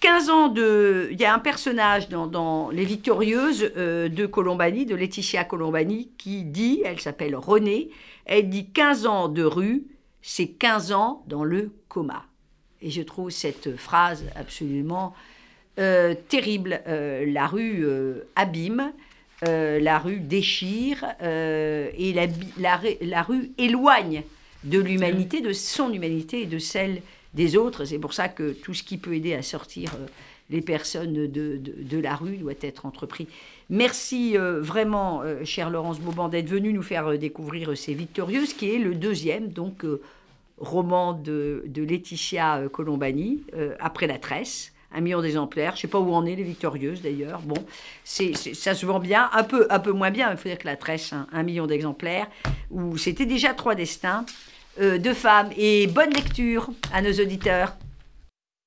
15 0.00 0.30
ans 0.30 0.48
de... 0.48 1.10
Il 1.12 1.20
y 1.20 1.24
a 1.24 1.32
un 1.32 1.38
personnage 1.38 2.08
dans, 2.08 2.70
Les 2.70 2.84
Victorieuses 2.84 3.70
euh, 3.76 4.08
de 4.08 4.26
Colombani, 4.26 4.84
de 4.84 4.96
Laetitia 4.96 5.44
Colombani, 5.44 6.10
qui 6.18 6.42
dit, 6.42 6.82
elle 6.84 6.98
s'appelle 6.98 7.36
Renée, 7.36 7.90
elle 8.26 8.50
dit 8.50 8.66
15 8.66 9.06
ans 9.06 9.28
de 9.28 9.44
rue, 9.44 9.84
c'est 10.22 10.48
15 10.48 10.90
ans 10.90 11.22
dans 11.28 11.44
le 11.44 11.70
coma. 11.88 12.24
Et 12.82 12.90
je 12.90 13.02
trouve 13.02 13.30
cette 13.30 13.76
phrase 13.76 14.24
absolument 14.34 15.14
terrible. 16.28 16.82
la 16.86 17.46
rue 17.46 17.86
abîme, 18.36 18.92
euh, 19.48 19.80
la 19.80 19.98
rue 19.98 20.20
déchire 20.20 21.06
euh, 21.22 21.88
et 21.96 22.12
la, 22.12 23.22
rue 23.22 23.50
éloigne 23.56 24.22
de 24.64 24.78
l'humanité, 24.78 25.40
de 25.40 25.54
son 25.54 25.90
humanité 25.94 26.42
et 26.42 26.46
de 26.46 26.58
celle 26.58 27.00
des 27.32 27.56
autres. 27.56 27.86
C'est 27.86 27.98
pour 27.98 28.12
ça 28.12 28.28
que 28.28 28.52
tout 28.52 28.74
ce 28.74 28.82
qui 28.82 28.98
peut 28.98 29.14
aider 29.14 29.32
à 29.32 29.40
sortir 29.40 29.94
euh, 29.94 30.06
les 30.50 30.60
personnes 30.60 31.26
de, 31.26 32.00
la 32.02 32.16
rue 32.16 32.36
doit 32.36 32.52
être 32.60 32.84
entrepris. 32.84 33.28
Merci 33.70 34.36
vraiment, 34.36 35.22
chère 35.44 35.70
Laurence 35.70 36.00
Bauban, 36.00 36.28
d'être 36.28 36.48
venue 36.48 36.72
nous 36.72 36.82
faire 36.82 37.16
découvrir 37.16 37.78
ces 37.78 37.94
Victorieuses, 37.94 38.52
qui 38.54 38.74
est 38.74 38.78
le 38.78 38.96
deuxième 38.96 39.50
donc 39.50 39.86
roman 40.58 41.12
de, 41.12 41.62
de 41.68 41.84
Laetitia 41.84 42.62
Colombani, 42.72 43.44
après 43.78 44.08
la 44.08 44.18
tresse 44.18 44.72
un 44.92 45.00
million 45.00 45.20
d'exemplaires. 45.20 45.72
Je 45.72 45.78
ne 45.78 45.80
sais 45.82 45.88
pas 45.88 45.98
où 45.98 46.12
en 46.12 46.26
est 46.26 46.34
les 46.34 46.42
victorieuses 46.42 47.02
d'ailleurs. 47.02 47.40
Bon, 47.42 47.62
c'est, 48.04 48.34
ça 48.34 48.74
se 48.74 48.86
vend 48.86 48.98
bien, 48.98 49.30
un 49.32 49.44
peu, 49.44 49.66
un 49.70 49.78
peu 49.78 49.92
moins 49.92 50.10
bien. 50.10 50.30
Il 50.30 50.36
faut 50.36 50.48
dire 50.48 50.58
que 50.58 50.66
la 50.66 50.76
tresse, 50.76 51.12
un 51.32 51.42
million 51.42 51.66
d'exemplaires, 51.66 52.26
où 52.70 52.96
c'était 52.96 53.26
déjà 53.26 53.54
trois 53.54 53.74
destins 53.74 54.24
euh, 54.80 54.98
de 54.98 55.12
femmes. 55.12 55.50
Et 55.56 55.86
bonne 55.86 56.10
lecture 56.10 56.70
à 56.92 57.02
nos 57.02 57.12
auditeurs. 57.12 57.74